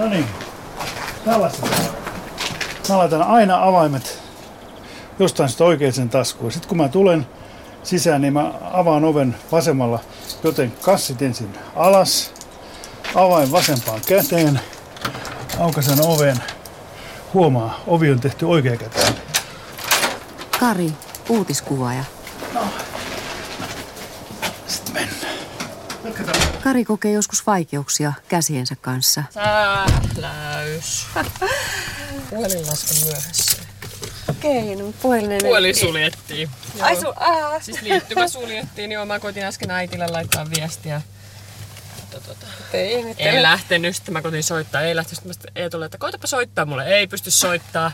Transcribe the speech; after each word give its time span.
No 0.00 0.08
niin, 0.08 0.26
tällaista. 1.24 1.66
Mä 2.88 2.98
laitan 2.98 3.22
aina 3.22 3.64
avaimet 3.64 4.22
jostain 5.18 5.48
sitä 5.48 5.64
oikeaan 5.64 6.08
taskuun. 6.10 6.52
Sitten 6.52 6.68
kun 6.68 6.78
mä 6.78 6.88
tulen 6.88 7.26
sisään, 7.82 8.20
niin 8.20 8.32
mä 8.32 8.52
avaan 8.72 9.04
oven 9.04 9.36
vasemmalla, 9.52 9.98
joten 10.42 10.72
kassit 10.82 11.22
ensin 11.22 11.58
alas, 11.76 12.32
avain 13.14 13.52
vasempaan 13.52 14.00
käteen, 14.06 14.60
aukasen 15.58 16.06
oven, 16.06 16.36
huomaa, 17.34 17.80
ovi 17.86 18.10
on 18.10 18.20
tehty 18.20 18.44
oikea 18.44 18.76
käteen. 18.76 19.14
Kari, 20.60 20.92
uutiskuvaaja. 21.28 22.04
Sitten 22.52 22.89
Kari 26.62 26.84
kokee 26.84 27.12
joskus 27.12 27.46
vaikeuksia 27.46 28.12
käsiensä 28.28 28.76
kanssa. 28.80 29.24
Sähläys. 29.30 31.06
Puhelin 32.30 32.66
laski 32.66 33.04
myöhässä. 33.04 33.62
Okei, 34.30 34.76
no 34.76 34.92
puhelinen. 35.02 35.40
Puhelin 35.42 35.76
suljettiin. 35.76 36.50
Ai 36.80 36.92
Joo. 36.92 37.00
su, 37.00 37.08
aa. 37.16 37.60
Siis 37.60 37.82
liittymä 37.82 38.28
suljettiin, 38.28 38.88
niin 38.88 38.92
joo, 38.94 39.06
mä 39.06 39.18
koitin 39.20 39.44
äsken 39.44 39.70
äitille 39.70 40.06
laittaa 40.06 40.46
viestiä. 40.56 41.00
Mutta 42.00 42.20
tota, 42.20 42.46
Ei 42.72 42.80
ei 42.80 42.98
ihmettele. 42.98 43.42
lähtenyt, 43.42 43.96
sitten 43.96 44.12
mä 44.12 44.22
koitin 44.22 44.42
soittaa, 44.44 44.80
ei 44.80 44.96
lähtenyt, 44.96 45.16
sitten 45.16 45.28
mä 45.28 45.32
sitten 45.32 45.52
Eetulle, 45.54 45.84
että 45.84 45.98
koitapa 45.98 46.26
soittaa 46.26 46.64
mulle, 46.64 46.84
ei 46.86 47.06
pysty 47.06 47.30
soittaa. 47.30 47.92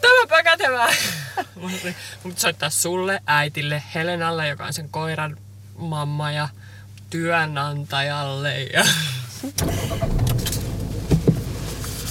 Tämäpä 0.00 0.42
kätevää. 0.42 0.94
Mun 2.22 2.34
soittaa 2.36 2.70
sulle, 2.70 3.22
äitille, 3.26 3.82
Helenalle, 3.94 4.48
joka 4.48 4.66
on 4.66 4.72
sen 4.72 4.88
koiran 4.88 5.36
mamma 5.76 6.30
ja 6.32 6.48
työnantajalle. 7.14 8.62
Ja... 8.62 8.84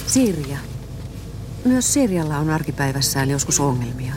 Sirja. 0.06 0.58
Myös 1.64 1.92
Sirjalla 1.92 2.38
on 2.38 2.50
arkipäivässään 2.50 3.30
joskus 3.30 3.60
ongelmia. 3.60 4.14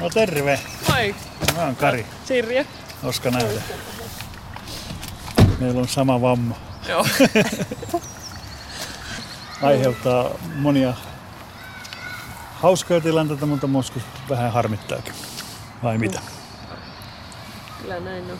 No 0.00 0.10
terve, 0.10 0.60
Moi, 0.88 1.14
mä 1.54 1.64
oon 1.64 1.76
Kari, 1.76 2.06
Sirja. 2.24 2.64
koska 3.02 3.30
nähdä. 3.30 3.62
Meillä 5.60 5.80
on 5.80 5.88
sama 5.88 6.20
vamma. 6.20 6.56
Joo. 6.88 7.06
Aiheuttaa 9.62 10.30
monia 10.54 10.94
hauskoja 12.54 13.00
tilanteita, 13.00 13.46
mutta 13.46 13.68
joskus 13.74 14.02
vähän 14.28 14.52
harmittaakin. 14.52 15.12
Vai 15.82 15.98
mitä? 15.98 16.20
Kyllä 17.82 18.00
näin 18.00 18.24
on. 18.30 18.38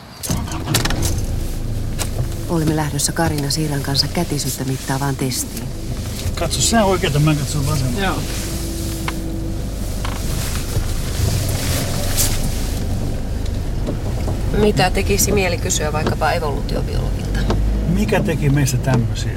Olemme 2.49 2.75
lähdössä 2.75 3.11
Karina 3.11 3.49
Siiran 3.49 3.81
kanssa 3.81 4.07
kätisyyttä 4.07 4.63
mittaavaan 4.63 5.15
testiin. 5.15 5.67
Katso 6.35 6.61
sä 6.61 6.85
oikeeta, 6.85 7.19
mä 7.19 7.35
katson 7.35 7.67
vasemmalta. 7.67 8.01
Joo. 8.01 8.17
Mitä 14.57 14.91
tekisi 14.91 15.31
mieli 15.31 15.57
kysyä 15.57 15.93
vaikkapa 15.93 16.31
evoluutiobiologilta? 16.31 17.39
Mikä 17.89 18.23
teki 18.23 18.49
meistä 18.49 18.77
tämmöisiä? 18.77 19.31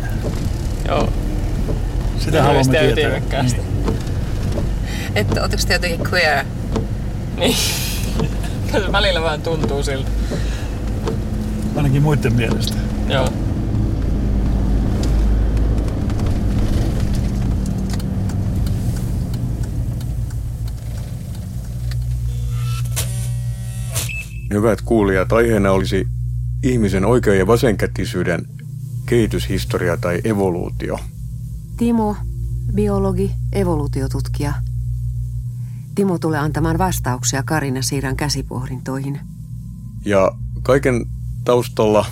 Joo. 0.89 1.09
Sitä 2.25 2.43
haluamme 2.43 2.79
tietää. 2.79 2.91
ytimekkäästi. 2.93 3.61
Niin. 3.61 3.97
Että 5.15 5.43
ootteko 5.43 5.63
te 5.67 5.73
jotenkin 5.73 6.07
queer? 6.13 6.45
Niin. 7.37 7.57
Välillä 8.93 9.23
vähän 9.23 9.43
tuntuu 9.43 9.83
siltä. 9.83 10.11
Ainakin 11.77 12.03
muiden 12.03 12.33
mielestä. 12.33 12.75
Joo. 13.09 13.29
Hyvät 24.53 24.81
kuulijat, 24.83 25.33
aiheena 25.33 25.73
olisi 25.73 26.07
ihmisen 26.63 27.05
oikea- 27.05 27.35
ja 27.35 27.47
vasenkätisyyden 27.47 28.47
kehityshistoria 29.07 29.97
tai 29.97 30.21
evoluutio. 30.25 30.99
Timo, 31.81 32.17
biologi, 32.75 33.33
evoluutiotutkija. 33.53 34.53
Timo 35.95 36.19
tulee 36.19 36.39
antamaan 36.39 36.79
vastauksia 36.79 37.43
Karina 37.43 37.83
Siiran 37.83 38.17
käsipohdintoihin. 38.17 39.21
Ja 40.05 40.33
kaiken 40.63 41.07
taustalla, 41.45 42.07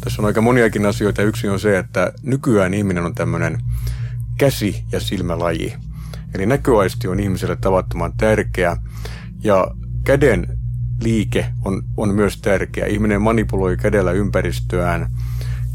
tässä 0.00 0.22
on 0.22 0.26
aika 0.26 0.40
moniakin 0.40 0.86
asioita. 0.86 1.22
Yksi 1.22 1.48
on 1.48 1.60
se, 1.60 1.78
että 1.78 2.12
nykyään 2.22 2.74
ihminen 2.74 3.04
on 3.04 3.14
tämmöinen 3.14 3.58
käsi- 4.38 4.84
ja 4.92 5.00
silmälaji. 5.00 5.74
Eli 6.34 6.46
näköaisti 6.46 7.08
on 7.08 7.20
ihmiselle 7.20 7.56
tavattoman 7.56 8.12
tärkeä 8.16 8.76
ja 9.44 9.66
käden 10.04 10.58
liike 11.02 11.52
on, 11.64 11.82
on 11.96 12.14
myös 12.14 12.40
tärkeä. 12.40 12.86
Ihminen 12.86 13.22
manipuloi 13.22 13.76
kädellä 13.76 14.12
ympäristöään. 14.12 15.10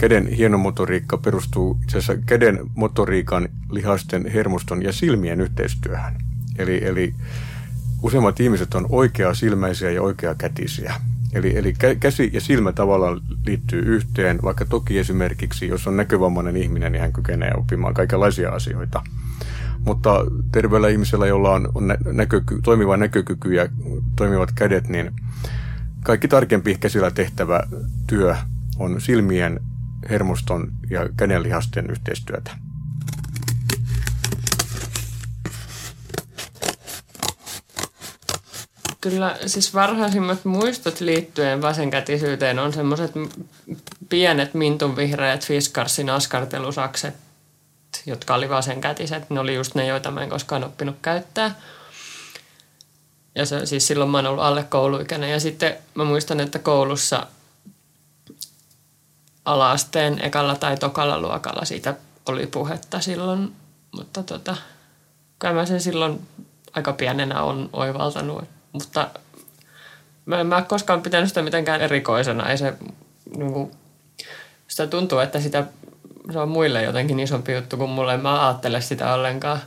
Käden 0.03 0.27
hienomotoriikka 0.27 1.17
perustuu 1.17 1.77
itse 1.83 1.97
asiassa 1.97 2.23
käden 2.25 2.59
motoriikan, 2.75 3.49
lihasten, 3.71 4.25
hermoston 4.25 4.83
ja 4.83 4.93
silmien 4.93 5.41
yhteistyöhön. 5.41 6.13
Eli, 6.57 6.85
eli 6.85 7.15
useimmat 8.01 8.39
ihmiset 8.39 8.73
on 8.73 8.85
oikea-silmäisiä 8.89 9.91
ja 9.91 10.01
oikea-kätisiä. 10.01 10.93
Eli, 11.33 11.57
eli 11.57 11.71
kä- 11.71 11.95
käsi 11.99 12.29
ja 12.33 12.41
silmä 12.41 12.71
tavallaan 12.71 13.21
liittyy 13.45 13.81
yhteen, 13.81 14.39
vaikka 14.43 14.65
toki 14.65 14.99
esimerkiksi, 14.99 15.67
jos 15.67 15.87
on 15.87 15.97
näkövammainen 15.97 16.57
ihminen, 16.57 16.91
niin 16.91 17.01
hän 17.01 17.13
kykenee 17.13 17.51
oppimaan 17.57 17.93
kaikenlaisia 17.93 18.51
asioita. 18.51 19.01
Mutta 19.85 20.25
terveellä 20.51 20.89
ihmisellä, 20.89 21.27
jolla 21.27 21.51
on, 21.51 21.69
on 21.75 21.87
nä- 21.87 21.97
näköky- 22.05 22.61
toimiva 22.63 22.97
näkökyky 22.97 23.53
ja 23.53 23.67
toimivat 24.15 24.51
kädet, 24.51 24.87
niin 24.87 25.11
kaikki 26.03 26.27
tarkempi 26.27 26.75
käsillä 26.75 27.11
tehtävä 27.11 27.63
työ 28.07 28.35
on 28.79 29.01
silmien, 29.01 29.59
hermoston 30.09 30.71
ja 30.89 31.09
kädenlihasten 31.17 31.89
yhteistyötä. 31.89 32.51
Kyllä 39.01 39.37
siis 39.45 39.73
varhaisimmat 39.73 40.45
muistot 40.45 40.99
liittyen 41.01 41.61
vasenkätisyyteen 41.61 42.59
on 42.59 42.73
semmoiset 42.73 43.11
pienet 44.09 44.53
mintunvihreät 44.53 45.45
Fiskarsin 45.45 46.09
askartelusakset, 46.09 47.15
jotka 48.05 48.35
oli 48.35 48.49
vasenkätiset. 48.49 49.29
Ne 49.29 49.39
oli 49.39 49.55
just 49.55 49.75
ne, 49.75 49.87
joita 49.87 50.11
mä 50.11 50.23
en 50.23 50.29
koskaan 50.29 50.63
oppinut 50.63 50.95
käyttää. 51.01 51.55
Ja 53.35 53.45
se, 53.45 53.65
siis 53.65 53.87
silloin 53.87 54.09
mä 54.09 54.17
oon 54.17 54.25
ollut 54.25 54.43
alle 54.43 54.63
kouluikäinen. 54.63 55.31
Ja 55.31 55.39
sitten 55.39 55.75
mä 55.95 56.03
muistan, 56.03 56.39
että 56.39 56.59
koulussa 56.59 57.27
alaasteen 59.45 60.25
ekalla 60.25 60.55
tai 60.55 60.77
tokalla 60.77 61.21
luokalla 61.21 61.65
siitä 61.65 61.95
oli 62.29 62.47
puhetta 62.47 62.99
silloin. 62.99 63.55
Mutta 63.91 64.23
tota, 64.23 64.55
kyllä 65.39 65.53
mä 65.53 65.65
sen 65.65 65.81
silloin 65.81 66.27
aika 66.73 66.93
pienenä 66.93 67.41
on 67.43 67.69
oivaltanut. 67.73 68.43
Mutta 68.71 69.09
mä 70.25 70.39
en 70.39 70.47
mä 70.47 70.61
koskaan 70.61 71.01
pitänyt 71.01 71.29
sitä 71.29 71.41
mitenkään 71.41 71.81
erikoisena. 71.81 72.49
Ei 72.49 72.57
se, 72.57 72.73
niin 73.37 73.53
kuin, 73.53 73.71
sitä 74.67 74.87
tuntuu, 74.87 75.19
että 75.19 75.39
sitä, 75.39 75.63
se 76.31 76.39
on 76.39 76.49
muille 76.49 76.83
jotenkin 76.83 77.19
isompi 77.19 77.53
juttu 77.53 77.77
kuin 77.77 77.89
mulle. 77.89 78.17
Mä 78.17 78.47
ajattele 78.47 78.81
sitä 78.81 79.13
ollenkaan. 79.13 79.59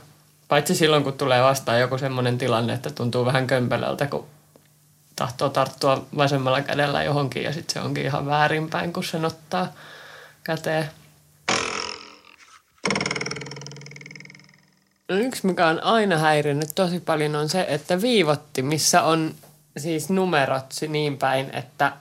Paitsi 0.47 0.75
silloin, 0.75 1.03
kun 1.03 1.13
tulee 1.13 1.43
vastaan 1.43 1.79
joku 1.79 1.97
semmoinen 1.97 2.37
tilanne, 2.37 2.73
että 2.73 2.89
tuntuu 2.89 3.25
vähän 3.25 3.47
kömpelöltä, 3.47 4.07
kun 4.07 4.25
tahtoo 5.17 5.49
tarttua 5.49 6.05
vasemmalla 6.17 6.61
kädellä 6.61 7.03
johonkin 7.03 7.43
ja 7.43 7.53
sitten 7.53 7.73
se 7.73 7.79
onkin 7.79 8.05
ihan 8.05 8.25
väärinpäin, 8.25 8.93
kun 8.93 9.03
sen 9.03 9.25
ottaa 9.25 9.73
käteen. 10.43 10.89
Yksi, 15.09 15.47
mikä 15.47 15.67
on 15.67 15.83
aina 15.83 16.17
häirinnyt 16.17 16.69
tosi 16.75 16.99
paljon, 16.99 17.35
on 17.35 17.49
se, 17.49 17.65
että 17.69 18.01
viivotti, 18.01 18.61
missä 18.61 19.03
on 19.03 19.35
siis 19.77 20.09
numerot 20.09 20.65
niin 20.87 21.17
päin, 21.17 21.49
että 21.55 21.91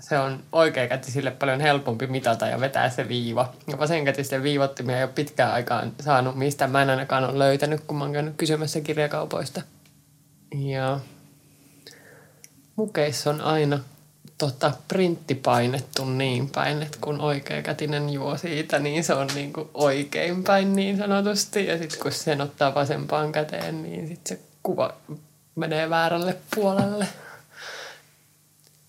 se 0.00 0.18
on 0.18 0.42
oikeakätisille 0.52 1.30
paljon 1.30 1.60
helpompi 1.60 2.06
mitata 2.06 2.46
ja 2.46 2.60
vetää 2.60 2.90
se 2.90 3.08
viiva. 3.08 3.52
Ja 3.66 3.78
vasenkätisten 3.78 4.42
viivottimia 4.42 4.96
ei 4.96 5.04
ole 5.04 5.12
pitkään 5.14 5.52
aikaan 5.52 5.92
saanut, 6.00 6.36
mistä 6.36 6.66
mä 6.66 6.82
en 6.82 6.90
ainakaan 6.90 7.24
ole 7.24 7.38
löytänyt, 7.38 7.80
kun 7.86 7.96
mä 7.96 8.04
oon 8.04 8.12
käynyt 8.12 8.34
kysymässä 8.36 8.80
kirjakaupoista. 8.80 9.62
Ja 10.54 11.00
mukeissa 12.76 13.30
on 13.30 13.40
aina 13.40 13.78
tota, 14.38 14.72
printtipainettu 14.88 16.04
niin 16.04 16.50
päin, 16.50 16.82
että 16.82 16.98
kun 17.00 17.20
oikeakätinen 17.20 18.10
juo 18.10 18.36
siitä, 18.36 18.78
niin 18.78 19.04
se 19.04 19.14
on 19.14 19.28
niin 19.34 19.52
kuin 19.52 19.68
oikein 19.74 20.44
päin 20.44 20.76
niin 20.76 20.98
sanotusti. 20.98 21.66
Ja 21.66 21.78
sitten 21.78 22.00
kun 22.00 22.12
sen 22.12 22.40
ottaa 22.40 22.74
vasempaan 22.74 23.32
käteen, 23.32 23.82
niin 23.82 24.08
sitten 24.08 24.36
se 24.36 24.42
kuva 24.62 24.94
menee 25.54 25.90
väärälle 25.90 26.36
puolelle. 26.54 27.08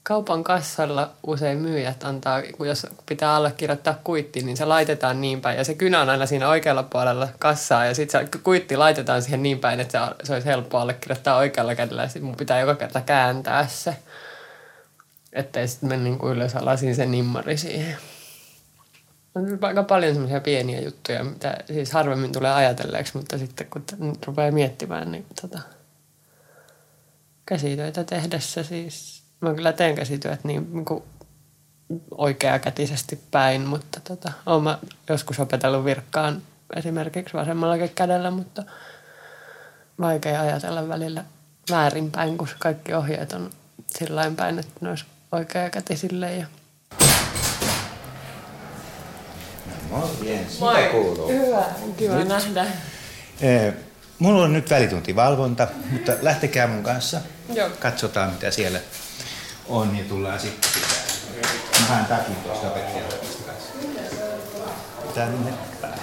Kaupan 0.08 0.44
kassalla 0.44 1.14
usein 1.28 1.58
myyjät 1.58 2.04
antaa, 2.04 2.42
kun 2.58 2.68
jos 2.68 2.88
pitää 3.06 3.36
allekirjoittaa 3.36 4.00
kuitti, 4.04 4.42
niin 4.42 4.58
se 4.58 4.66
laitetaan 4.66 5.22
niin 5.22 5.42
päin. 5.42 5.58
Ja 5.58 5.64
se 5.64 5.74
kynä 5.74 6.02
on 6.02 6.10
aina 6.10 6.26
siinä 6.26 6.50
oikealla 6.50 6.84
puolella 6.84 7.30
kassaa 7.40 7.86
ja 7.86 7.96
sitten 7.96 8.28
se 8.32 8.40
kuitti 8.44 8.78
laitetaan 8.78 9.22
siihen 9.22 9.44
niin 9.44 9.60
päin, 9.60 9.80
että 9.80 10.16
se, 10.24 10.34
olisi 10.34 10.48
helppo 10.48 10.78
allekirjoittaa 10.78 11.38
oikealla 11.38 11.76
kädellä. 11.76 12.02
Ja 12.02 12.08
sitten 12.08 12.24
mun 12.24 12.36
pitää 12.36 12.60
joka 12.60 12.76
kerta 12.76 13.02
kääntää 13.02 13.68
se, 13.68 13.98
ettei 15.34 15.68
sitten 15.68 15.90
mene 15.90 16.04
niin 16.04 16.20
ylös 16.24 16.56
alasin 16.56 16.96
se 16.96 17.06
nimmari 17.06 17.58
siihen. 17.58 17.98
On 19.36 19.60
aika 19.62 19.84
paljon 19.84 20.14
semmoisia 20.14 20.42
pieniä 20.42 20.82
juttuja, 20.82 21.24
mitä 21.24 21.58
siis 21.68 21.92
harvemmin 21.92 22.32
tulee 22.32 22.54
ajatelleeksi, 22.54 23.18
mutta 23.18 23.38
sitten 23.38 23.68
kun 23.70 23.86
rupeaa 24.26 24.52
miettimään, 24.52 25.12
niin 25.12 25.26
tota, 25.42 25.60
käsitöitä 27.46 28.04
tehdessä 28.04 28.64
siis, 28.64 29.17
mä 29.42 29.54
kyllä 29.54 29.74
teen 29.74 29.96
käsityöt 29.96 30.44
niin, 30.44 30.74
niin 30.74 30.86
kuin 30.86 31.04
oikeakätisesti 32.12 33.20
päin, 33.32 33.62
mutta 33.62 34.00
tota, 34.00 34.32
olen 34.46 34.64
mä 34.64 34.80
joskus 35.10 35.40
opetellut 35.40 35.86
virkkaan 35.86 36.42
esimerkiksi 36.76 37.34
vasemmalla 37.34 37.88
kädellä, 37.96 38.32
mutta 38.32 38.64
vaikea 40.00 40.42
ajatella 40.42 40.88
välillä 40.88 41.24
väärinpäin, 41.72 42.38
kun 42.38 42.48
kaikki 42.60 42.94
ohjeet 42.94 43.34
on 43.34 43.50
sillä 43.88 44.32
päin, 44.38 44.60
että 44.60 44.74
ne 44.82 44.90
olisi 44.90 45.06
oikeakätisille. 45.32 46.36
Ja... 46.36 46.46
Morjens, 49.90 50.60
mitä 50.62 50.90
kuuluu? 50.92 51.28
Hyvä, 51.28 51.64
kiva 51.98 52.16
nyt. 52.16 52.28
nähdä. 52.28 52.66
Eh, 53.42 53.74
mulla 54.20 54.44
on 54.44 54.54
nyt 54.54 54.70
välituntivalvonta, 54.70 55.68
mutta 55.92 56.12
lähtekää 56.22 56.68
mun 56.68 56.84
kanssa. 56.84 57.22
Joo. 57.54 57.70
Katsotaan 57.80 58.32
mitä 58.32 58.52
siellä 58.52 58.80
on 59.70 59.98
ja 59.98 60.04
tullaan 60.04 60.40
sitten 60.40 60.72
sitä. 60.74 60.96
Mä 61.80 61.86
haen 61.88 62.06
takin 62.06 62.36
tuosta 62.36 62.68
opettajalta. 62.68 63.16
Tänne 65.16 65.54
päin. 65.82 65.94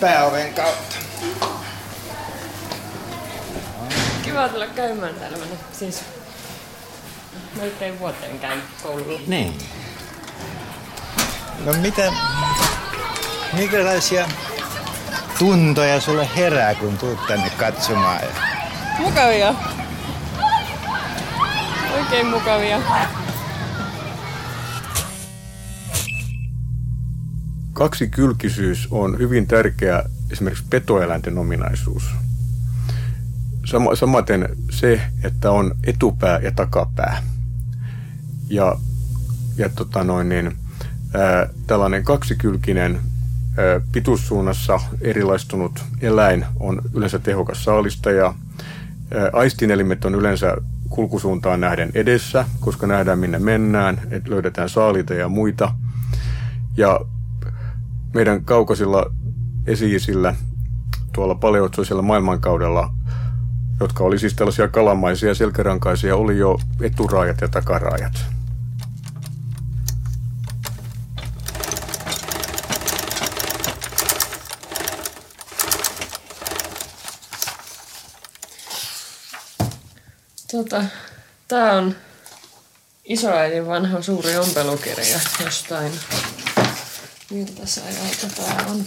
Pääoven 0.00 0.54
kautta. 0.54 0.96
Kiva 4.22 4.48
tulla 4.48 4.66
käymään 4.66 5.14
täällä. 5.14 5.38
Mä 5.38 5.44
siis 5.72 6.00
melkein 7.56 7.98
vuoteen 7.98 8.38
käyn 8.38 8.62
koululla. 8.82 9.20
Niin. 9.26 9.58
No 11.64 11.72
mitä, 11.72 12.12
minkälaisia 13.52 14.28
tuntoja 15.38 16.00
sulle 16.00 16.28
herää, 16.36 16.74
kun 16.74 16.98
tuut 16.98 17.18
tänne 17.28 17.50
katsomaan? 17.50 18.20
Mukavia. 18.98 19.54
Oikein 21.96 22.26
mukavia. 22.26 22.78
Kaksikylkisyys 27.72 28.88
on 28.90 29.18
hyvin 29.18 29.46
tärkeä 29.46 30.04
esimerkiksi 30.30 30.64
petoeläinten 30.70 31.38
ominaisuus. 31.38 32.04
Sama, 33.66 33.94
samaten 33.94 34.48
se, 34.70 35.00
että 35.24 35.50
on 35.50 35.74
etupää 35.84 36.38
ja 36.38 36.52
takapää. 36.52 37.22
Ja, 38.48 38.78
ja 39.56 39.68
tota 39.68 40.04
noin, 40.04 40.28
niin, 40.28 40.56
ää, 41.14 41.48
tällainen 41.66 42.04
kaksikylkinen 42.04 43.00
pituussuunnassa 43.92 44.80
erilaistunut 45.00 45.84
eläin 46.00 46.44
on 46.60 46.82
yleensä 46.94 47.18
tehokas 47.18 47.64
saalistaja. 47.64 48.34
Aistinelimet 49.32 50.04
on 50.04 50.14
yleensä 50.14 50.56
kulkusuuntaan 50.88 51.60
nähden 51.60 51.90
edessä, 51.94 52.44
koska 52.60 52.86
nähdään 52.86 53.18
minne 53.18 53.38
mennään, 53.38 54.00
että 54.10 54.30
löydetään 54.30 54.68
saalita 54.68 55.14
ja 55.14 55.28
muita. 55.28 55.74
Ja 56.76 57.00
meidän 58.14 58.44
kaukaisilla 58.44 59.06
esi-isillä 59.66 60.34
tuolla 61.12 61.34
paleotsoisella 61.34 62.02
maailmankaudella, 62.02 62.90
jotka 63.80 64.04
oli 64.04 64.18
siis 64.18 64.34
tällaisia 64.34 64.68
kalamaisia 64.68 65.34
selkärankaisia, 65.34 66.16
oli 66.16 66.38
jo 66.38 66.58
eturaajat 66.80 67.40
ja 67.40 67.48
takaraajat. 67.48 68.37
Tota, 80.68 80.84
tää 81.48 81.72
on 81.72 81.96
isoäidin 83.04 83.66
vanha 83.66 84.02
suuri 84.02 84.36
ompelukirja 84.36 85.20
jostain. 85.44 85.92
Miltä 87.30 87.66
se 87.66 87.80
ajalta 87.80 88.36
tää 88.36 88.66
on? 88.70 88.86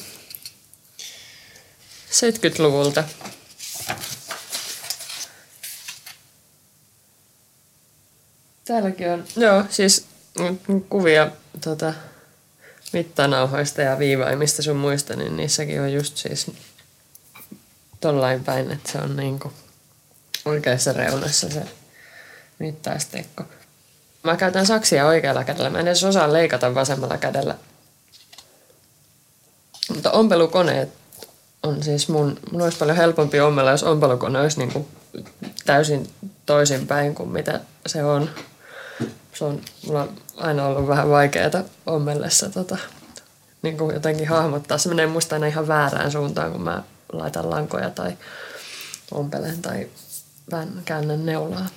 70-luvulta. 2.12 3.04
Täälläkin 8.66 9.10
on, 9.10 9.26
joo, 9.36 9.66
siis 9.70 10.06
kuvia 10.90 11.32
tota, 11.64 11.94
mittanauhoista 12.94 13.82
ja 13.82 14.00
viivaimista 14.00 14.62
sun 14.62 14.78
muista, 14.78 15.16
niin 15.16 15.38
niissäkin 15.38 15.82
on 15.82 15.94
just 15.94 16.18
siis 16.18 16.52
tollain 18.00 18.44
päin, 18.44 18.72
että 18.72 18.92
se 18.92 18.98
on 18.98 19.16
niinku 19.16 19.54
oikeassa 20.46 20.94
reunassa 20.94 21.50
se 21.50 21.64
mittaisteikko. 22.60 23.44
Mä 24.24 24.38
käytän 24.38 24.66
saksia 24.66 25.06
oikealla 25.06 25.44
kädellä. 25.44 25.70
Mä 25.70 25.80
en 25.80 25.88
edes 25.88 26.04
osaa 26.04 26.34
leikata 26.34 26.76
vasemmalla 26.76 27.18
kädellä. 27.18 27.56
Mutta 29.96 30.12
ompelukoneet 30.12 30.90
on 31.64 31.84
siis 31.84 32.10
mun, 32.10 32.40
mun 32.52 32.62
olisi 32.62 32.78
paljon 32.78 32.98
helpompi 32.98 33.40
ommella, 33.40 33.72
jos 33.72 33.84
ompelukone 33.84 34.40
olisi 34.40 34.58
niin 34.58 34.72
kuin 34.72 34.88
täysin 35.66 36.10
toisinpäin 36.46 37.16
kuin 37.16 37.30
mitä 37.30 37.60
se 37.86 38.04
on. 38.04 38.30
Se 39.34 39.46
on 39.46 39.62
mulla 39.88 40.02
on 40.02 40.10
aina 40.38 40.66
ollut 40.66 40.88
vähän 40.88 41.10
vaikeaa 41.10 41.64
ommellessa 41.86 42.50
tota, 42.50 42.78
niin 43.62 43.78
kuin 43.78 43.94
jotenkin 43.94 44.28
hahmottaa. 44.28 44.78
Se 44.78 44.90
menee 44.90 45.08
musta 45.08 45.36
aina 45.36 45.48
ihan 45.48 45.68
väärään 45.68 46.12
suuntaan, 46.12 46.52
kun 46.52 46.62
mä 46.62 46.84
laitan 47.14 47.50
lankoja 47.50 47.90
tai 47.90 48.18
ompelen 49.12 49.62
tai 49.62 49.88
vähän 50.52 50.82
käännän 50.86 51.26
neulaa. 51.26 51.68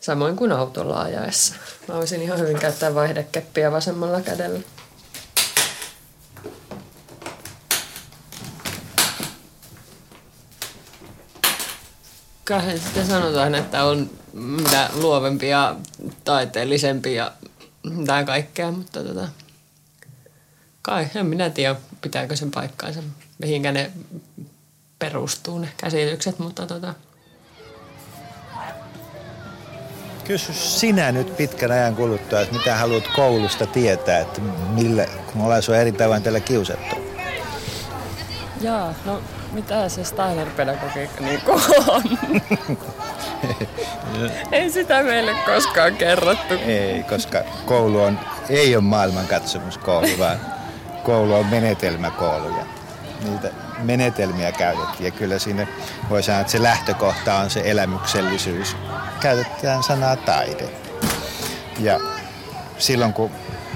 Samoin 0.00 0.36
kuin 0.36 0.52
autolla 0.52 1.00
ajaessa. 1.00 1.54
Mä 1.88 1.94
voisin 1.94 2.22
ihan 2.22 2.38
hyvin 2.38 2.58
käyttää 2.58 2.94
vaihdekeppiä 2.94 3.72
vasemmalla 3.72 4.20
kädellä. 4.20 4.60
Kai 12.44 12.78
sitten 12.78 13.06
sanotaan, 13.06 13.54
että 13.54 13.84
on 13.84 14.10
mitä 14.32 14.90
luovempi 14.94 15.48
ja 15.48 15.76
taiteellisempi 16.24 17.14
ja 17.14 17.32
mitä 17.82 18.24
kaikkea, 18.24 18.72
mutta 18.72 19.04
tota, 19.04 19.28
kai 20.82 21.08
en 21.14 21.26
minä 21.26 21.50
tiedä, 21.50 21.76
pitääkö 22.00 22.36
sen 22.36 22.50
paikkaansa, 22.50 23.00
mihinkä 23.38 23.72
ne 23.72 23.92
perustuu 24.98 25.58
ne 25.58 25.68
käsitykset, 25.76 26.38
mutta 26.38 26.66
tota, 26.66 26.94
Kysy 30.24 30.52
sinä 30.52 31.12
nyt 31.12 31.36
pitkän 31.36 31.70
ajan 31.70 31.96
kuluttua, 31.96 32.40
että 32.40 32.54
mitä 32.54 32.76
haluat 32.76 33.08
koulusta 33.16 33.66
tietää, 33.66 34.18
että 34.18 34.40
millä, 34.74 35.06
kun 35.32 35.42
ollaan 35.42 35.62
sua 35.62 35.76
eri 35.76 35.92
tavoin 35.92 36.22
tällä 36.22 36.40
kiusattu. 36.40 36.96
Jaa, 38.60 38.94
no 39.04 39.22
mitä 39.52 39.88
se 39.88 40.04
Steiner-pedagogiikka 40.04 41.20
niin 41.20 41.40
on? 41.88 42.02
ei 44.52 44.70
sitä 44.70 45.02
meille 45.02 45.34
koskaan 45.46 45.96
kerrottu. 45.96 46.54
Ei, 46.54 47.02
koska 47.02 47.42
koulu 47.66 48.00
on, 48.02 48.18
ei 48.48 48.76
ole 48.76 48.84
maailmankatsomuskoulu, 48.84 50.08
vaan 50.18 50.40
koulu 51.04 51.34
on 51.34 51.46
menetelmäkoulu. 51.46 52.48
Ja 52.48 52.66
niitä 53.24 53.50
menetelmiä 53.78 54.52
käytettiin 54.52 55.04
ja 55.04 55.10
kyllä 55.10 55.38
siinä 55.38 55.66
voi 56.10 56.22
sanoa, 56.22 56.40
että 56.40 56.50
se 56.50 56.62
lähtökohta 56.62 57.34
on 57.34 57.50
se 57.50 57.62
elämyksellisyys. 57.64 58.76
Käytetään 59.20 59.82
sanaa 59.82 60.16
taide. 60.16 60.68
Ja 61.78 62.00
silloin 62.78 63.12
kun 63.12 63.30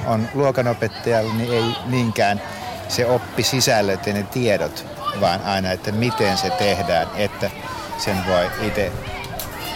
on 0.07 0.29
luokanopettajalla, 0.35 1.35
niin 1.35 1.53
ei 1.53 1.77
niinkään 1.87 2.43
se 2.89 3.07
oppi 3.07 3.43
sisällöt 3.43 4.07
ja 4.07 4.13
ne 4.13 4.23
tiedot, 4.23 4.87
vaan 5.21 5.43
aina, 5.45 5.71
että 5.73 5.93
miten 5.93 6.39
se 6.39 6.51
tehdään, 6.51 7.07
että 7.17 7.51
sen 7.99 8.27
voi 8.27 8.51
itse 8.63 8.93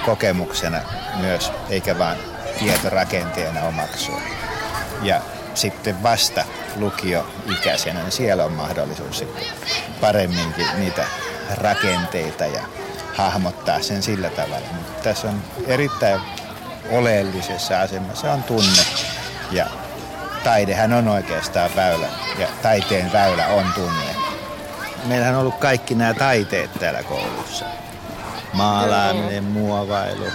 kokemuksena 0.07 0.81
myös, 1.21 1.53
eikä 1.71 1.99
vain 1.99 2.19
tietorakenteena 2.59 3.63
omaksua. 3.63 4.21
Ja 5.03 5.21
sitten 5.57 6.03
vasta 6.03 6.45
lukioikäisenä, 6.77 8.03
niin 8.03 8.13
siellä 8.13 8.45
on 8.45 8.53
mahdollisuus 8.53 9.19
sitten 9.19 9.45
paremminkin 10.01 10.67
niitä 10.77 11.07
rakenteita 11.55 12.45
ja 12.45 12.63
hahmottaa 13.15 13.83
sen 13.83 14.03
sillä 14.03 14.31
tavalla. 14.31 14.67
Mutta 14.73 15.03
tässä 15.03 15.29
on 15.29 15.43
erittäin 15.67 16.21
oleellisessa 16.91 17.81
asemassa 17.81 18.33
on 18.33 18.43
tunne 18.43 18.83
ja 19.51 19.67
taidehän 20.45 20.93
on 20.93 21.09
oikeastaan 21.09 21.71
väylä 21.77 22.07
ja 22.39 22.49
taiteen 22.63 23.13
väylä 23.13 23.47
on 23.47 23.65
tunne. 23.75 24.17
Meillähän 25.05 25.35
on 25.35 25.41
ollut 25.41 25.59
kaikki 25.59 25.95
nämä 25.95 26.15
taiteet 26.15 26.71
täällä 26.81 27.03
koulussa. 27.03 27.65
Maalaaminen, 28.53 29.45
muovailu, 29.45 30.27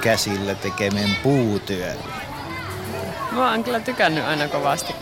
käsillä 0.00 0.54
tekeminen 0.54 1.16
puutyö. 1.22 1.94
Mä 3.32 3.50
oon 3.50 3.64
kyllä 3.64 3.80
tykännyt 3.80 4.24
aina 4.24 4.48
kovasti 4.48 4.94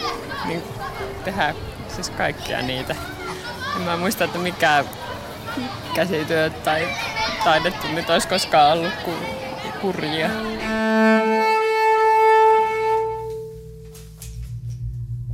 niin 0.47 0.63
tehdä 1.25 1.55
siis 1.89 2.11
kaikkia 2.11 2.63
niitä. 2.63 2.97
En 3.77 3.83
mä 3.83 3.97
muista, 3.97 4.25
että 4.25 4.39
mikä 4.39 4.85
käsityö 5.95 6.51
tai 6.51 6.89
taidetunnit 7.45 8.11
olisi 8.11 8.29
koskaan 8.29 8.79
ollut 8.79 8.93
kuin 9.05 9.17
kurjia. 9.81 10.31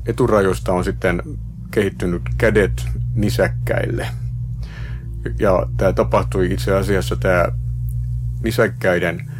Eturajoista 0.06 0.72
on 0.72 0.84
sitten 0.84 1.22
kehittynyt 1.70 2.22
kädet 2.38 2.86
nisäkkäille. 3.14 4.08
Ja 5.38 5.66
tämä 5.76 5.92
tapahtui 5.92 6.52
itse 6.52 6.74
asiassa 6.74 7.16
tämä 7.16 7.48
nisäkkäiden 8.42 9.30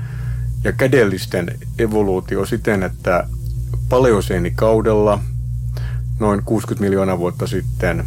ja 0.65 0.73
kädellisten 0.73 1.59
evoluutio 1.79 2.47
siten, 2.47 2.83
että 2.83 3.27
paleoseenikaudella 3.95 5.21
noin 6.21 6.43
60 6.45 6.85
miljoonaa 6.85 7.19
vuotta 7.19 7.47
sitten 7.47 8.05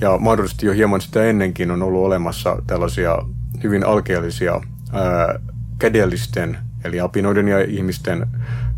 ja 0.00 0.18
mahdollisesti 0.18 0.66
jo 0.66 0.72
hieman 0.72 1.00
sitä 1.00 1.24
ennenkin 1.24 1.70
on 1.70 1.82
ollut 1.82 2.04
olemassa 2.04 2.56
tällaisia 2.66 3.18
hyvin 3.62 3.86
alkeellisia 3.86 4.60
kädellisten 5.78 6.58
eli 6.84 7.00
apinoiden 7.00 7.48
ja 7.48 7.64
ihmisten 7.64 8.26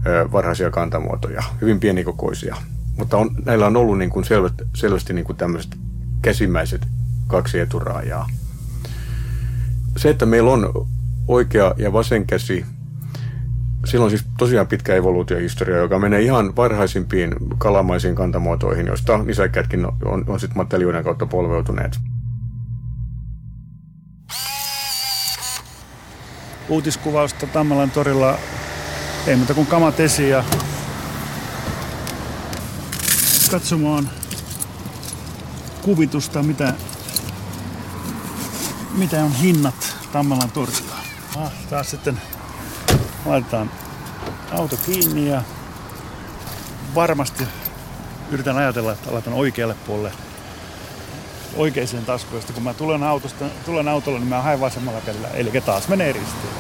ää, 0.05 0.33
varhaisia 0.33 0.71
kantamuotoja, 0.71 1.43
hyvin 1.61 1.81
pienikokoisia. 1.81 2.57
Mutta 2.99 3.17
on, 3.17 3.31
näillä 3.45 3.67
on 3.67 3.77
ollut 3.77 3.99
niin 3.99 4.11
kuin 4.11 4.25
selvät, 4.25 4.55
selvästi 4.75 5.13
niin 5.13 5.25
kuin 5.25 5.37
tämmöiset 5.37 5.77
käsimmäiset 6.23 6.87
kaksi 7.27 7.61
eturaajaa. 7.61 8.29
Se, 9.97 10.11
että 10.11 10.27
meillä 10.27 10.53
on 10.53 10.87
oikea 11.29 11.75
ja 11.77 11.93
vasen 11.93 12.27
käsi 12.27 12.67
sillä 13.85 14.05
on 14.05 14.11
siis 14.11 14.25
tosiaan 14.39 14.67
pitkä 14.67 14.95
evoluutiohistoria, 14.95 15.77
joka 15.77 15.99
menee 15.99 16.23
ihan 16.23 16.57
varhaisimpiin 16.57 17.35
kalamaisiin 17.59 18.15
kantamuotoihin, 18.15 18.87
joista 18.87 19.19
nisäkkätkin 19.19 19.87
on, 19.87 19.97
on, 20.05 20.25
on 20.29 20.41
sitten 20.41 20.57
matelijoiden 20.57 21.05
kautta 21.05 21.27
polveutuneet. 21.27 21.99
Uutiskuvausta 26.69 27.47
Tammelan 27.47 27.91
torilla 27.91 28.39
ei 29.27 29.37
muuta 29.37 29.55
kuin 29.55 29.67
kamat 29.67 30.01
esiin 30.01 30.31
ja 30.31 30.45
katsomaan 33.51 34.11
kuvitusta, 35.83 36.43
mitä, 36.43 36.75
mitä 38.95 39.25
on 39.25 39.33
hinnat 39.33 39.97
Tammelan 40.13 40.51
torilla. 40.51 40.95
Ah, 41.37 41.53
taas 41.71 41.91
sitten 41.91 42.21
laitetaan 43.25 43.71
auto 44.53 44.77
kiinni 44.77 45.29
ja 45.29 45.43
varmasti 46.95 47.45
yritän 48.31 48.57
ajatella, 48.57 48.93
että 48.93 49.13
laitan 49.13 49.33
oikealle 49.33 49.75
puolelle 49.87 50.13
oikeaan 51.57 52.05
taskuun. 52.07 52.43
kun 52.55 52.63
mä 52.63 52.75
tulen, 52.75 53.03
autosta, 53.03 53.45
tulen 53.65 53.89
autolla, 53.89 54.19
niin 54.19 54.29
mä 54.29 54.43
haen 54.43 54.61
vasemmalla 54.61 55.01
kädellä. 55.01 55.29
Eli 55.29 55.61
taas 55.61 55.89
menee 55.89 56.13
ristiin. 56.13 56.53